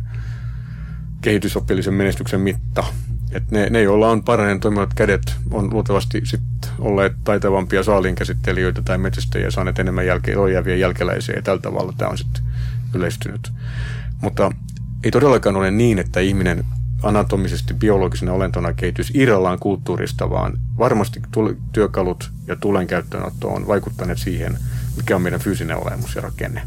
kehitysoppillisen 1.21 1.95
menestyksen 1.95 2.41
mitta. 2.41 2.85
Et 3.37 3.51
ne, 3.51 3.71
ne, 3.71 3.83
joilla 3.83 4.11
on 4.11 4.25
parhaiten 4.25 4.61
toimivat 4.61 4.95
kädet, 4.95 5.37
on 5.51 5.71
luultavasti 5.73 6.21
sit 6.25 6.41
olleet 6.79 7.13
taitavampia 7.25 7.83
saaliinkäsittelijöitä 7.83 8.83
tai 8.83 8.99
metsästäjiä, 8.99 9.51
saaneet 9.51 9.79
enemmän 9.79 10.07
jälke, 10.07 10.37
ojääviä 10.37 10.77
jälkeläisiä 10.77 11.35
ja 11.35 11.43
tällä 11.43 11.63
tavalla 11.63 11.93
tämä 11.97 12.11
on 12.11 12.19
sitten 12.19 12.43
yleistynyt. 12.95 13.53
Mutta 14.23 14.53
ei 15.05 15.11
todellakaan 15.11 15.57
ole 15.57 15.71
niin, 15.71 15.99
että 15.99 16.21
ihminen 16.21 16.65
anatomisesti 17.03 17.75
biologisena 17.75 18.33
olentona 18.33 18.73
kehitys 18.73 19.11
irrallaan 19.15 19.59
kulttuurista, 19.59 20.31
vaan 20.31 20.59
varmasti 20.79 21.23
työkalut 21.73 22.31
ja 22.47 22.57
tulen 22.57 22.87
käyttöönotto 22.87 23.49
on 23.49 23.67
vaikuttaneet 23.67 24.19
siihen, 24.19 24.59
mikä 24.97 25.17
on 25.17 25.23
meidän 25.23 25.41
fyysinen 25.41 25.77
olemus 25.77 26.15
ja 26.15 26.21
rakenne. 26.21 26.63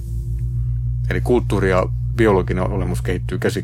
Eli 1.10 1.22
kulttuuri 1.22 1.70
ja 1.70 1.86
biologinen 2.16 2.72
olemus 2.72 3.02
kehittyy 3.02 3.38
käsi 3.38 3.62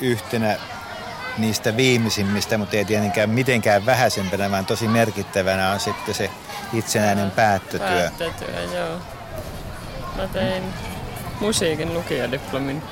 yhtenä 0.00 0.56
niistä 1.38 1.76
viimeisimmistä, 1.76 2.58
mutta 2.58 2.76
ei 2.76 2.84
tietenkään 2.84 3.30
mitenkään 3.30 3.86
vähäisempänä, 3.86 4.50
vaan 4.50 4.66
tosi 4.66 4.88
merkittävänä 4.88 5.70
on 5.70 5.80
sitten 5.80 6.14
se 6.14 6.30
itsenäinen 6.72 7.30
päättötyö. 7.30 8.10
Päättötyö, 8.18 8.62
joo. 8.62 8.98
Mä 10.16 10.28
tein 10.28 10.62
musiikin 11.40 11.94
lukiodiplomin. 11.94 12.82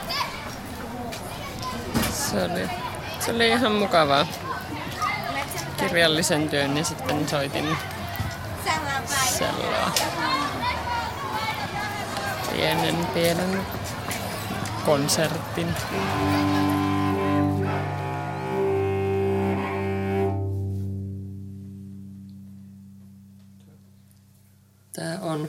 Se 2.13 2.43
oli, 2.45 2.71
se 3.21 3.31
oli 3.31 3.49
ihan 3.49 3.73
mukavaa. 3.73 4.27
Kirjallisen 5.77 6.49
työn 6.49 6.77
ja 6.77 6.85
sitten 6.85 7.29
soitin 7.29 7.77
selloa. 9.39 9.93
Pienen, 12.53 12.97
pienen 13.15 13.61
konsertin. 14.87 15.75
Tää 24.93 25.19
on. 25.21 25.49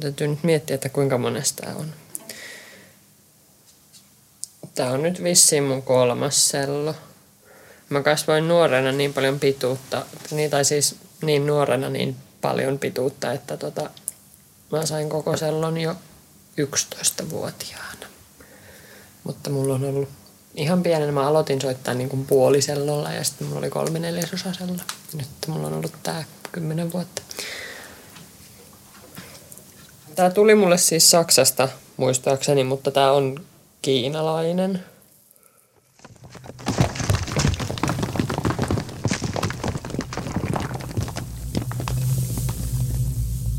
Täytyy 0.00 0.28
nyt 0.28 0.42
miettiä, 0.42 0.74
että 0.74 0.88
kuinka 0.88 1.18
monesta 1.18 1.62
tää 1.62 1.74
on. 1.74 1.92
Tää 4.74 4.90
on 4.90 5.02
nyt 5.02 5.22
vissiin 5.22 5.64
mun 5.64 5.82
kolmas 5.82 6.48
sello. 6.48 6.94
Mä 7.88 8.02
kasvoin 8.02 8.48
nuorena 8.48 8.92
niin 8.92 9.14
paljon 9.14 9.40
pituutta, 9.40 10.06
niin, 10.30 10.50
tai 10.50 10.64
siis 10.64 10.96
niin 11.22 11.46
nuorena 11.46 11.88
niin 11.88 12.16
paljon 12.40 12.78
pituutta, 12.78 13.32
että 13.32 13.56
tota, 13.56 13.90
mä 14.72 14.86
sain 14.86 15.08
koko 15.08 15.36
sellon 15.36 15.78
jo 15.78 15.96
11-vuotiaana. 16.60 18.09
Mutta 19.24 19.50
mulla 19.50 19.74
on 19.74 19.84
ollut 19.84 20.08
ihan 20.54 20.82
pienen. 20.82 21.14
Mä 21.14 21.28
aloitin 21.28 21.60
soittaa 21.60 21.94
niin 21.94 22.08
kuin 22.08 22.26
puolisellolla 22.26 23.12
ja 23.12 23.24
sitten 23.24 23.46
mulla 23.46 23.58
oli 23.58 23.70
kolme 23.70 23.98
neljäsosasella. 23.98 24.82
Nyt 25.14 25.28
mulla 25.46 25.66
on 25.66 25.74
ollut 25.74 25.92
tää 26.02 26.24
kymmenen 26.52 26.92
vuotta. 26.92 27.22
Tää 30.14 30.30
tuli 30.30 30.54
mulle 30.54 30.78
siis 30.78 31.10
Saksasta 31.10 31.68
muistaakseni, 31.96 32.64
mutta 32.64 32.90
tää 32.90 33.12
on 33.12 33.40
kiinalainen. 33.82 34.84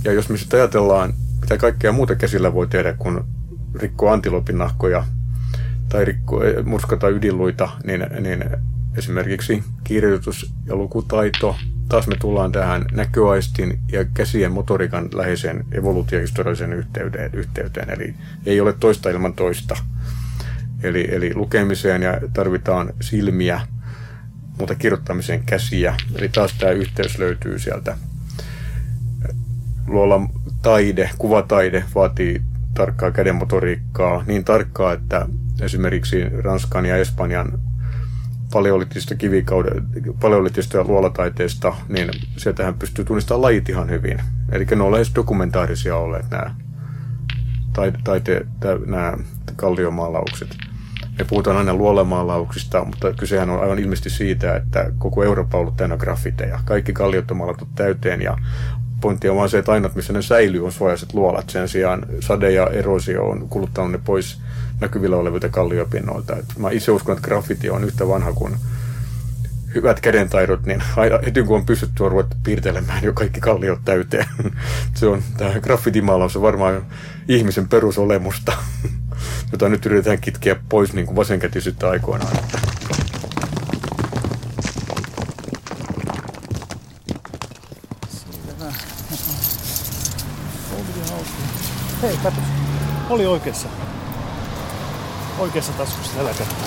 Ja 0.04 0.12
jos 0.12 0.30
me 0.30 0.38
sitten 0.38 0.60
ajatellaan, 0.60 1.14
mitä 1.42 1.58
kaikkea 1.58 1.92
muuta 1.92 2.16
käsillä 2.16 2.54
voi 2.54 2.68
tehdä, 2.68 2.94
kun 2.94 3.26
rikkoa 3.76 4.14
antilopin 4.14 4.58
nahkoja 4.58 5.06
tai 5.92 6.06
rikko, 6.06 6.42
murskata 6.64 7.10
ydinluita, 7.10 7.70
niin, 7.84 8.06
niin 8.20 8.44
esimerkiksi 8.98 9.64
kirjoitus- 9.84 10.54
ja 10.66 10.76
lukutaito, 10.76 11.56
taas 11.90 12.08
me 12.08 12.16
tullaan 12.16 12.52
tähän 12.52 12.86
näköaistin 12.92 13.80
ja 13.92 14.06
käsien 14.06 14.52
motorikan 14.52 15.10
läheiseen 15.14 15.66
evoluutiohistorialliseen 15.72 16.74
yhteyteen, 16.74 17.32
yhteyteen, 17.34 17.90
eli 17.90 18.16
ei 18.46 18.62
ole 18.62 18.74
toista 18.74 19.10
ilman 19.10 19.34
toista. 19.34 19.76
Eli, 20.84 21.08
eli 21.12 21.36
lukemiseen 21.36 22.02
ja 22.02 22.22
tarvitaan 22.34 22.94
silmiä, 23.02 23.62
mutta 24.60 24.76
kirjoittamiseen 24.76 25.44
käsiä. 25.46 25.96
Eli 26.16 26.30
taas 26.30 26.54
tämä 26.54 26.72
yhteys 26.72 27.20
löytyy 27.20 27.60
sieltä. 27.60 27.98
Luola 29.88 30.30
taide, 30.62 31.10
kuvataide 31.18 31.84
vaatii 31.96 32.42
tarkkaa 32.74 33.12
kädenmotoriikkaa, 33.12 34.24
niin 34.28 34.44
tarkkaa, 34.44 34.94
että 34.94 35.28
esimerkiksi 35.62 36.30
Ranskan 36.44 36.86
ja 36.86 36.98
Espanjan 36.98 37.60
paleolitista 38.54 39.16
kivikauden, 39.16 39.88
paleolitista 40.20 40.78
ja 40.78 40.84
luolataiteesta, 40.84 41.74
niin 41.90 42.10
sieltähän 42.38 42.74
pystyy 42.74 43.06
tunnistamaan 43.06 43.42
lajit 43.42 43.70
ihan 43.70 43.90
hyvin. 43.90 44.22
Eli 44.52 44.66
ne 44.76 44.84
on 44.84 44.92
lähes 44.92 45.12
dokumentaarisia 45.16 45.96
olleet 45.96 46.30
nämä, 46.30 46.56
taite, 47.74 48.00
taite, 48.04 48.46
nämä 48.86 49.14
kalliomaalaukset. 49.56 50.58
Me 51.20 51.26
puhutaan 51.26 51.58
aina 51.58 51.74
luolamaalauksista, 51.74 52.86
mutta 52.86 53.14
kysehän 53.14 53.50
on 53.50 53.62
aivan 53.62 53.80
ilmeisesti 53.80 54.10
siitä, 54.10 54.56
että 54.56 54.92
koko 54.98 55.24
Eurooppa 55.24 55.58
on 55.58 55.62
ollut 55.62 55.78
täynnä 55.78 55.98
graffiteja. 55.98 56.60
Kaikki 56.66 56.94
kalliot 56.94 57.32
on 57.32 57.38
maalattu 57.38 57.68
täyteen 57.76 58.22
ja 58.22 58.38
pointti 59.02 59.30
on 59.30 59.38
vaan 59.38 59.50
se, 59.50 59.58
että 59.58 59.72
ainoat, 59.72 59.96
missä 59.96 60.14
ne 60.14 60.22
säilyy, 60.22 60.66
on 60.66 60.72
suojaiset 60.72 61.14
luolat. 61.14 61.50
Sen 61.50 61.70
sijaan 61.70 62.06
sade 62.20 62.52
ja 62.52 62.68
erosio 62.68 63.30
on 63.30 63.50
kuluttanut 63.50 63.92
ne 63.92 64.00
pois 64.06 64.42
näkyvillä 64.82 65.18
olevilta 65.18 65.50
kalliopinnoilta. 65.50 66.36
Et 66.36 66.58
mä 66.58 66.72
itse 66.72 66.92
uskon, 66.92 67.18
että 67.18 67.28
graffiti 67.28 67.70
on 67.70 67.84
yhtä 67.84 68.08
vanha 68.08 68.34
kuin 68.34 68.56
hyvät 69.76 70.00
kädentaidot, 70.00 70.66
niin 70.66 70.84
aina 70.98 71.20
heti 71.26 71.44
kun 71.44 71.58
on 71.58 71.66
pystytty 71.66 72.04
on 72.04 72.12
ruvettu 72.12 72.38
piirtelemään 72.44 73.04
jo 73.04 73.14
kaikki 73.14 73.40
kalliot 73.40 73.80
täyteen. 73.86 74.26
Se 74.94 75.08
on, 75.08 75.24
tämä 75.38 75.60
graffitimaalaus 75.60 76.36
on 76.36 76.42
varmaan 76.42 76.86
ihmisen 77.28 77.68
perusolemusta, 77.68 78.54
jota 79.52 79.70
nyt 79.70 79.86
yritetään 79.86 80.22
kitkeä 80.22 80.56
pois 80.70 80.94
niin 80.94 81.06
kuin 81.06 81.16
vasenkätisyyttä 81.16 81.90
aikoinaan. 81.90 82.38
Hei, 92.02 92.18
katos. 92.24 92.44
Oli 93.10 93.26
oikeassa. 93.26 93.81
Oikeassa 95.42 95.74
taskussa 95.74 96.16
tällä 96.16 96.34
kertaa. 96.34 96.58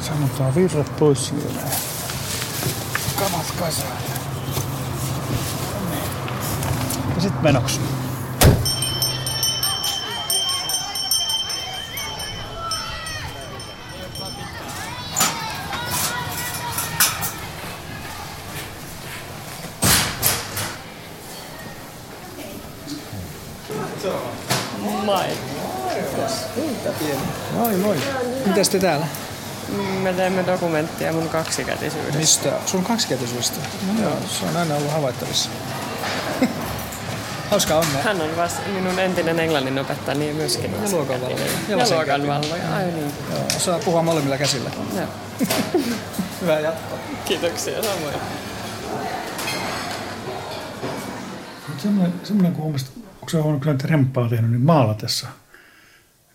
Sanotaan 0.00 0.54
virrat 0.54 0.96
pois 0.96 1.26
siellä. 1.26 1.60
Kamat 3.18 3.54
kasaan. 3.58 3.98
Ja 7.14 7.20
sit 7.20 7.42
menoksi. 7.42 7.80
Moi. 25.04 25.24
Moi 27.52 27.76
moi. 27.76 27.96
Mitäs 28.46 28.68
te 28.68 28.78
täällä? 28.78 29.06
Me 30.02 30.12
teemme 30.12 30.46
dokumenttia 30.46 31.12
mun 31.12 31.28
kaksikätisyydestä. 31.28 32.18
Mistä? 32.18 32.52
Sun 32.66 32.84
kaksikätisyydestä? 32.84 33.60
No, 33.92 34.02
joo. 34.02 34.16
Se 34.28 34.44
on 34.46 34.56
aina 34.56 34.74
ollut 34.74 34.92
havaittavissa. 34.92 35.50
Hauskaa 37.50 37.78
onnea. 37.78 38.02
Hän 38.02 38.20
on 38.20 38.36
vasta 38.36 38.60
minun 38.74 38.98
entinen 38.98 39.40
englannin 39.40 39.78
opettaja, 39.78 40.18
niin 40.18 40.36
myöskin 40.36 40.72
Ja 40.82 40.90
luokanvalvoja. 40.90 41.46
Ja 41.68 41.76
vasenkätinen. 41.76 42.26
luokanvalvoja, 42.26 42.76
ai 42.76 42.84
niin. 42.84 43.12
Joo, 43.30 43.58
saa 43.58 43.78
puhua 43.78 44.02
molemmilla 44.02 44.38
käsillä. 44.38 44.70
Joo. 44.96 45.06
Hyvää 46.40 46.60
jatkoa. 46.60 46.98
Kiitoksia 47.24 47.82
samoin. 47.82 48.14
Semmoinen, 51.78 52.14
semmoinen 52.24 52.52
kun 52.52 52.64
onko 53.24 53.30
se 53.30 53.38
on 53.38 53.60
kyllä 53.60 53.76
remppaa 53.84 54.28
tehnyt, 54.28 54.50
niin 54.50 54.60
maalatessa. 54.60 55.26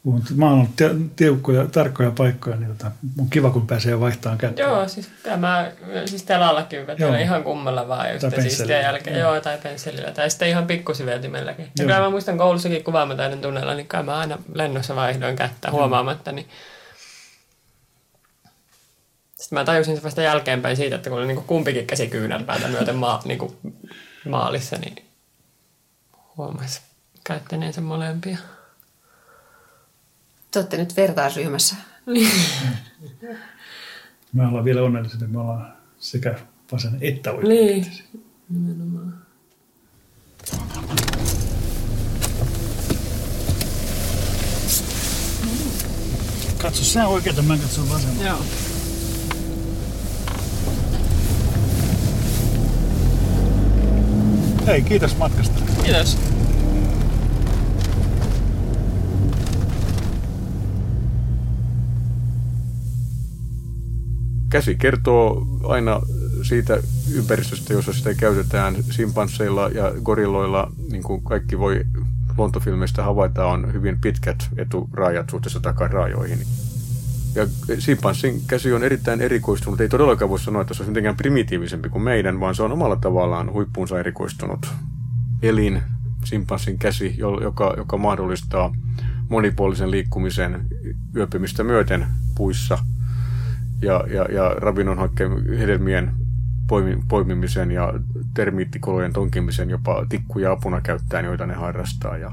Kun 0.04 0.16
on 0.16 0.22
maalannut 0.36 0.76
tie- 0.76 0.96
tiukkoja, 1.16 1.68
tarkkoja 1.68 2.12
paikkoja, 2.12 2.56
niin 2.56 2.78
tota, 2.78 2.92
on 3.20 3.30
kiva, 3.30 3.50
kun 3.50 3.68
pääsee 3.68 4.00
vaihtamaan 4.00 4.38
kättä. 4.38 4.62
Joo, 4.62 4.88
siis 4.88 5.10
tämä, 5.24 5.72
siis 6.06 6.24
telallakin 6.24 6.88
vetelen 6.88 7.14
Joo. 7.14 7.22
ihan 7.22 7.44
kummalla 7.44 7.88
vaan 7.88 8.12
just 8.14 8.22
Tai 8.22 8.32
ja 8.36 8.42
siistiä 8.42 8.82
jälkeen. 8.82 9.20
Joo. 9.20 9.34
Joo. 9.34 9.42
tai 9.42 9.58
pensselillä. 9.64 10.12
Tai 10.12 10.30
sitten 10.30 10.50
ihan 10.50 10.68
pikkusiveltimelläkin. 10.68 11.66
Ja 11.66 11.72
Joo. 11.80 11.88
kyllä 11.88 12.00
mä 12.00 12.10
muistan 12.10 12.38
koulussakin 12.38 12.84
kuvaamataiden 12.84 13.42
tunnella, 13.42 13.74
niin 13.74 13.88
kyllä 13.88 14.04
mä 14.04 14.18
aina 14.18 14.38
lennossa 14.54 14.96
vaihdoin 14.96 15.36
kättä 15.36 15.72
huomaamatta. 15.72 16.32
Niin 16.32 16.48
sitten 19.38 19.60
mä 19.60 19.66
tajusin 19.66 19.98
se 19.98 20.04
vasta 20.04 20.22
jälkeenpäin 20.22 20.78
siitä, 20.78 20.96
että 20.96 21.10
kun 21.10 21.20
oli 21.20 21.28
niin 21.28 21.44
kumpikin 21.48 21.88
käsi 21.88 22.08
kyynärpäätä 22.08 22.68
myöten 22.68 22.96
maa, 22.96 23.22
niin 23.26 23.40
maalissa, 24.30 24.76
niin 24.78 25.09
huomasi 26.40 26.82
käyttäneensä 27.24 27.82
molempia. 27.82 28.38
Te 30.52 30.60
olette 30.60 30.78
nyt 30.78 30.98
vertaisryhmässä. 30.98 31.76
Me 34.34 34.48
ollaan 34.48 34.66
vielä 34.66 34.84
onnellisia, 34.84 35.16
että 35.16 35.28
me 35.28 35.40
ollaan 35.40 35.74
sekä 36.00 36.40
vasen 36.72 36.98
että 37.02 37.32
oikein. 37.32 37.50
Niin, 37.50 37.86
nimenomaan. 38.50 39.26
Katso 46.58 46.84
sä 46.84 47.08
oikein, 47.08 47.46
mä 47.46 47.58
katson 47.58 47.90
vasemmalta. 47.90 48.24
Joo. 48.24 48.69
Hei, 54.70 54.82
kiitos 54.82 55.18
matkasta. 55.18 55.62
Kiitos. 55.84 56.18
Käsi 64.50 64.76
kertoo 64.76 65.48
aina 65.64 66.02
siitä 66.42 66.78
ympäristöstä, 67.14 67.74
jossa 67.74 67.94
sitä 67.94 68.14
käytetään 68.14 68.76
simpansseilla 68.90 69.70
ja 69.70 69.94
gorilloilla, 70.04 70.72
niin 70.92 71.04
kuin 71.04 71.24
kaikki 71.24 71.60
voi 71.60 71.86
luontofilmeistä 72.38 73.04
havaita, 73.04 73.46
on 73.46 73.74
hyvin 73.74 74.00
pitkät 74.02 74.50
eturajat 74.58 75.30
suhteessa 75.30 75.60
takaraajoihin. 75.60 76.40
Ja 77.36 77.48
simpanssin 77.80 78.42
käsi 78.48 78.74
on 78.74 78.84
erittäin 78.84 79.22
erikoistunut. 79.22 79.82
Ei 79.82 79.90
todellakaan 79.90 80.30
voi 80.30 80.40
sanoa, 80.40 80.62
että 80.62 80.74
se 80.74 80.84
on 80.84 80.90
mitenkään 80.90 81.18
primitiivisempi 81.18 81.90
kuin 81.90 82.04
meidän, 82.04 82.40
vaan 82.40 82.56
se 82.56 82.64
on 82.64 82.72
omalla 82.72 82.96
tavallaan 82.96 83.54
huippuunsa 83.54 84.00
erikoistunut 84.00 84.74
elin, 85.42 85.82
simpanssin 86.26 86.78
käsi, 86.80 87.16
joka, 87.42 87.74
joka 87.78 87.98
mahdollistaa 87.98 88.74
monipuolisen 89.30 89.92
liikkumisen 89.92 90.68
yöpymistä 91.16 91.64
myöten 91.64 92.08
puissa 92.36 92.78
ja, 93.82 94.04
ja, 94.08 94.24
ja 94.24 94.50
ravinnon 94.50 95.10
hedelmien 95.60 96.12
poimimisen 97.08 97.72
ja 97.72 97.94
termiittikolojen 98.34 99.14
tonkimisen 99.14 99.70
jopa 99.70 100.06
tikkuja 100.10 100.52
apuna 100.52 100.82
käyttäen, 100.82 101.26
joita 101.26 101.46
ne 101.46 101.54
harrastaa. 101.54 102.18
Ja, 102.18 102.32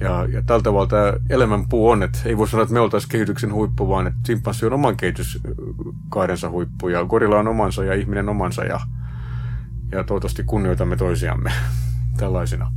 ja, 0.00 0.26
ja 0.32 0.42
tällä 0.42 0.62
tavalla 0.62 0.86
tämä 0.86 1.12
elämänpuu 1.30 1.88
on, 1.88 2.02
että 2.02 2.18
ei 2.24 2.36
voi 2.36 2.48
sanoa, 2.48 2.62
että 2.62 2.74
me 2.74 2.80
oltaisiin 2.80 3.10
kehityksen 3.10 3.52
huippu, 3.52 3.88
vaan 3.88 4.06
että 4.06 4.20
simpanssi 4.24 4.66
on 4.66 4.72
oman 4.72 4.96
kehityskaarensa 4.96 6.50
huippu 6.50 6.88
ja 6.88 7.04
gorilla 7.04 7.38
on 7.38 7.48
omansa 7.48 7.84
ja 7.84 7.94
ihminen 7.94 8.28
omansa 8.28 8.64
ja, 8.64 8.80
ja 9.92 10.04
toivottavasti 10.04 10.42
kunnioitamme 10.44 10.96
toisiamme 10.96 11.52
tällaisina. 12.20 12.72